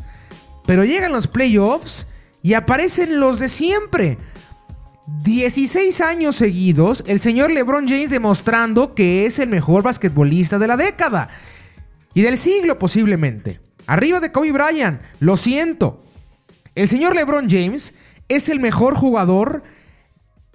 Pero 0.65 0.85
llegan 0.85 1.11
los 1.11 1.27
playoffs 1.27 2.07
y 2.41 2.53
aparecen 2.53 3.19
los 3.19 3.39
de 3.39 3.49
siempre. 3.49 4.17
16 5.23 6.01
años 6.01 6.35
seguidos, 6.35 7.03
el 7.07 7.19
señor 7.19 7.51
LeBron 7.51 7.87
James 7.87 8.09
demostrando 8.09 8.93
que 8.95 9.25
es 9.25 9.39
el 9.39 9.49
mejor 9.49 9.83
basquetbolista 9.83 10.59
de 10.59 10.67
la 10.67 10.77
década 10.77 11.29
y 12.13 12.21
del 12.21 12.37
siglo 12.37 12.79
posiblemente. 12.79 13.59
Arriba 13.87 14.19
de 14.19 14.31
Kobe 14.31 14.51
Bryant, 14.51 15.01
lo 15.19 15.35
siento. 15.35 16.03
El 16.75 16.87
señor 16.87 17.15
LeBron 17.15 17.49
James 17.49 17.95
es 18.27 18.49
el 18.49 18.59
mejor 18.59 18.95
jugador 18.95 19.63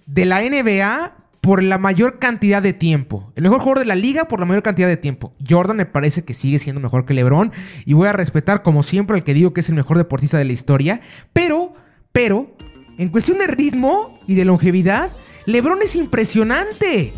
de 0.07 0.25
la 0.25 0.41
NBA 0.43 1.17
por 1.41 1.63
la 1.63 1.77
mayor 1.77 2.19
cantidad 2.19 2.63
de 2.63 2.73
tiempo. 2.73 3.33
El 3.35 3.43
mejor 3.43 3.59
jugador 3.59 3.81
de 3.81 3.87
la 3.87 3.95
liga 3.95 4.29
por 4.29 4.41
la 4.41 4.47
mayor 4.47 4.63
cantidad 4.63 4.89
de 4.89 4.97
tiempo. 4.97 5.35
Jordan 5.47 5.77
me 5.77 5.85
parece 5.85 6.25
que 6.25 6.33
sigue 6.33 6.59
siendo 6.59 6.81
mejor 6.81 7.05
que 7.05 7.13
LeBron 7.13 7.53
y 7.85 7.93
voy 7.93 8.09
a 8.09 8.13
respetar 8.13 8.63
como 8.63 8.83
siempre 8.83 9.17
al 9.17 9.25
que 9.25 9.35
digo 9.35 9.53
que 9.53 9.61
es 9.61 9.69
el 9.69 9.75
mejor 9.75 9.99
deportista 9.99 10.39
de 10.39 10.45
la 10.45 10.53
historia, 10.53 11.01
pero 11.33 11.75
pero 12.13 12.55
en 12.99 13.09
cuestión 13.09 13.39
de 13.39 13.47
ritmo 13.47 14.15
y 14.27 14.35
de 14.35 14.45
longevidad, 14.45 15.11
LeBron 15.47 15.83
es 15.83 15.97
impresionante. 15.97 17.13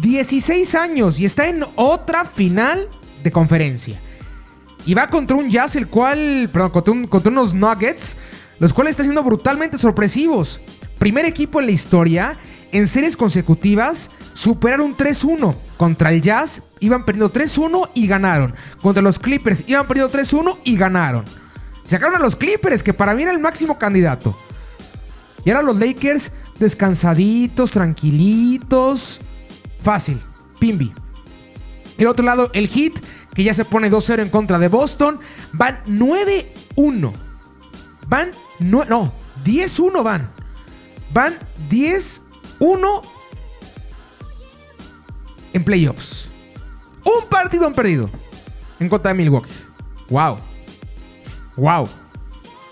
16 0.00 0.74
años 0.74 1.20
y 1.20 1.24
está 1.24 1.46
en 1.46 1.64
otra 1.76 2.24
final 2.24 2.88
de 3.22 3.30
conferencia. 3.30 4.00
Y 4.86 4.94
va 4.94 5.08
contra 5.08 5.36
un 5.36 5.48
Jazz, 5.48 5.76
el 5.76 5.88
cual, 5.88 6.50
perdón, 6.52 7.06
contra, 7.06 7.30
unos 7.30 7.54
Nuggets, 7.54 8.16
los 8.58 8.72
cuales 8.72 8.92
están 8.92 9.06
siendo 9.06 9.22
brutalmente 9.22 9.78
sorpresivos. 9.78 10.60
Primer 10.98 11.24
equipo 11.24 11.60
en 11.60 11.66
la 11.66 11.72
historia 11.72 12.36
en 12.72 12.86
series 12.88 13.16
consecutivas 13.16 14.10
superaron 14.32 14.88
un 14.88 14.96
3-1. 14.96 15.54
Contra 15.76 16.12
el 16.12 16.20
Jazz 16.20 16.62
iban 16.80 17.04
perdiendo 17.04 17.32
3-1 17.32 17.90
y 17.94 18.06
ganaron. 18.06 18.54
Contra 18.82 19.02
los 19.02 19.18
Clippers 19.18 19.64
iban 19.66 19.86
perdiendo 19.86 20.12
3-1 20.12 20.58
y 20.64 20.76
ganaron. 20.76 21.24
Sacaron 21.86 22.16
a 22.16 22.18
los 22.18 22.36
Clippers, 22.36 22.82
que 22.82 22.94
para 22.94 23.14
mí 23.14 23.22
era 23.22 23.32
el 23.32 23.38
máximo 23.38 23.78
candidato. 23.78 24.36
Y 25.44 25.50
ahora 25.50 25.62
los 25.62 25.78
Lakers 25.78 26.32
descansaditos, 26.58 27.70
tranquilitos. 27.70 29.20
Fácil. 29.82 30.20
Pimbi. 30.58 30.92
El 31.98 32.06
otro 32.06 32.24
lado, 32.24 32.50
el 32.54 32.68
Heat, 32.68 32.94
que 33.34 33.44
ya 33.44 33.54
se 33.54 33.64
pone 33.64 33.90
2-0 33.90 34.22
en 34.22 34.30
contra 34.30 34.58
de 34.58 34.68
Boston. 34.68 35.20
Van 35.52 35.82
9-1. 35.86 37.12
Van. 38.08 38.30
No, 38.58 38.84
no 38.84 39.12
10-1 39.44 40.02
van. 40.02 40.30
Van 41.12 41.34
10-1 41.68 43.02
en 45.52 45.64
playoffs. 45.64 46.28
Un 47.04 47.28
partido 47.28 47.66
han 47.66 47.74
perdido 47.74 48.10
en 48.80 48.88
contra 48.88 49.12
de 49.12 49.18
Milwaukee. 49.18 49.50
Wow. 50.08 50.38
Wow. 51.56 51.88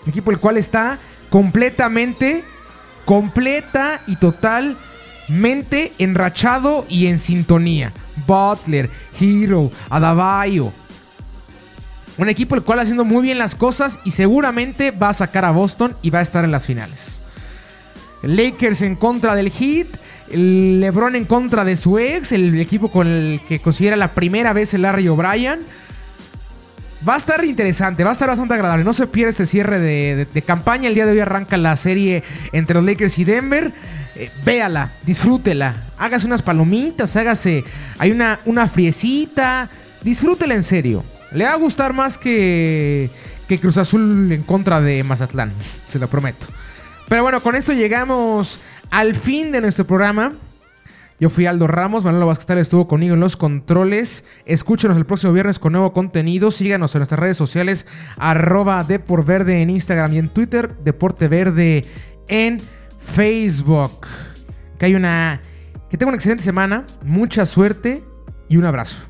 equipo 0.06 0.30
el 0.30 0.40
cual 0.40 0.56
está 0.56 0.98
completamente 1.30 2.44
completa 3.04 4.02
y 4.06 4.16
totalmente 4.16 5.92
enrachado 5.98 6.86
y 6.88 7.06
en 7.06 7.18
sintonía. 7.18 7.92
Butler, 8.26 8.90
Hero, 9.20 9.70
Adabayo. 9.90 10.72
Un 12.18 12.28
equipo 12.28 12.54
el 12.54 12.62
cual 12.62 12.80
haciendo 12.80 13.04
muy 13.04 13.22
bien 13.22 13.38
las 13.38 13.54
cosas 13.54 13.98
y 14.04 14.10
seguramente 14.10 14.90
va 14.90 15.08
a 15.08 15.14
sacar 15.14 15.44
a 15.44 15.50
Boston 15.50 15.96
y 16.02 16.10
va 16.10 16.18
a 16.18 16.22
estar 16.22 16.44
en 16.44 16.50
las 16.50 16.66
finales. 16.66 17.22
Lakers 18.22 18.82
en 18.82 18.96
contra 18.96 19.34
del 19.34 19.50
Heat, 19.50 19.88
LeBron 20.28 21.16
en 21.16 21.24
contra 21.24 21.64
de 21.64 21.76
su 21.76 21.98
ex, 21.98 22.32
el 22.32 22.60
equipo 22.60 22.90
con 22.90 23.08
el 23.08 23.40
que 23.46 23.60
considera 23.60 23.96
la 23.96 24.12
primera 24.12 24.52
vez 24.52 24.74
el 24.74 24.82
Larry 24.82 25.08
O'Brien. 25.08 25.60
Va 27.06 27.14
a 27.14 27.16
estar 27.16 27.44
interesante, 27.44 28.04
va 28.04 28.10
a 28.10 28.12
estar 28.12 28.28
bastante 28.28 28.54
agradable. 28.54 28.84
No 28.84 28.92
se 28.92 29.08
pierda 29.08 29.30
este 29.30 29.46
cierre 29.46 29.80
de, 29.80 30.42
campaña. 30.42 30.88
El 30.88 30.94
día 30.94 31.04
de 31.04 31.12
hoy 31.12 31.18
arranca 31.18 31.56
la 31.56 31.76
serie 31.76 32.22
entre 32.52 32.74
los 32.74 32.84
Lakers 32.84 33.18
y 33.18 33.24
Denver. 33.24 33.72
Eh, 34.14 34.30
véala, 34.44 34.92
disfrútela. 35.04 35.88
Hágase 35.98 36.26
unas 36.26 36.42
palomitas, 36.42 37.16
hágase. 37.16 37.64
Hay 37.98 38.12
una, 38.12 38.40
una 38.44 38.68
friecita. 38.68 39.68
Disfrútela 40.02 40.54
en 40.54 40.62
serio. 40.62 41.04
Le 41.32 41.44
va 41.44 41.52
a 41.52 41.56
gustar 41.56 41.92
más 41.92 42.18
que, 42.18 43.10
que 43.48 43.58
Cruz 43.58 43.78
Azul 43.78 44.30
en 44.30 44.44
contra 44.44 44.80
de 44.80 45.02
Mazatlán. 45.02 45.52
Se 45.82 45.98
lo 45.98 46.08
prometo. 46.08 46.46
Pero 47.08 47.22
bueno, 47.22 47.42
con 47.42 47.56
esto 47.56 47.72
llegamos 47.72 48.60
al 48.90 49.16
fin 49.16 49.50
de 49.50 49.60
nuestro 49.60 49.86
programa. 49.86 50.34
Yo 51.22 51.30
fui 51.30 51.46
Aldo 51.46 51.68
Ramos, 51.68 52.02
Manuel 52.02 52.24
Vázquez 52.24 52.56
estuvo 52.56 52.88
conmigo 52.88 53.14
en 53.14 53.20
los 53.20 53.36
controles. 53.36 54.24
Escúchenos 54.44 54.96
el 54.96 55.06
próximo 55.06 55.32
viernes 55.32 55.60
con 55.60 55.72
nuevo 55.72 55.92
contenido. 55.92 56.50
Síganos 56.50 56.96
en 56.96 56.98
nuestras 56.98 57.20
redes 57.20 57.36
sociales, 57.36 57.86
arroba 58.16 58.82
Verde 58.82 59.62
en 59.62 59.70
Instagram 59.70 60.14
y 60.14 60.18
en 60.18 60.30
Twitter, 60.30 60.76
Deporte 60.78 61.28
Verde 61.28 61.84
en 62.26 62.60
Facebook. 63.04 64.04
Que 64.80 64.86
hay 64.86 64.96
una. 64.96 65.40
Que 65.88 65.96
tenga 65.96 66.08
una 66.08 66.16
excelente 66.16 66.42
semana, 66.42 66.88
mucha 67.04 67.44
suerte 67.44 68.02
y 68.48 68.56
un 68.56 68.64
abrazo. 68.64 69.06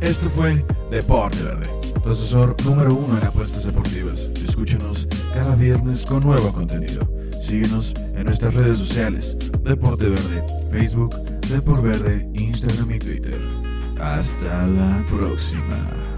Esto 0.00 0.28
fue 0.28 0.64
Deporte 0.88 1.42
Verde, 1.42 1.66
asesor 2.08 2.54
número 2.64 2.94
uno 2.94 3.18
en 3.18 3.26
apuestas 3.26 3.64
deportivas. 3.64 4.20
Escúchenos 4.40 5.08
cada 5.36 5.54
viernes 5.54 6.06
con 6.06 6.22
nuevo 6.24 6.50
contenido. 6.50 7.06
Síguenos 7.30 7.92
en 8.14 8.24
nuestras 8.24 8.54
redes 8.54 8.78
sociales, 8.78 9.36
Deporte 9.62 10.08
Verde, 10.08 10.42
Facebook, 10.70 11.14
Deporte 11.50 11.88
Verde, 11.88 12.30
Instagram 12.32 12.92
y 12.92 12.98
Twitter. 12.98 13.40
Hasta 14.00 14.66
la 14.66 15.04
próxima. 15.10 16.15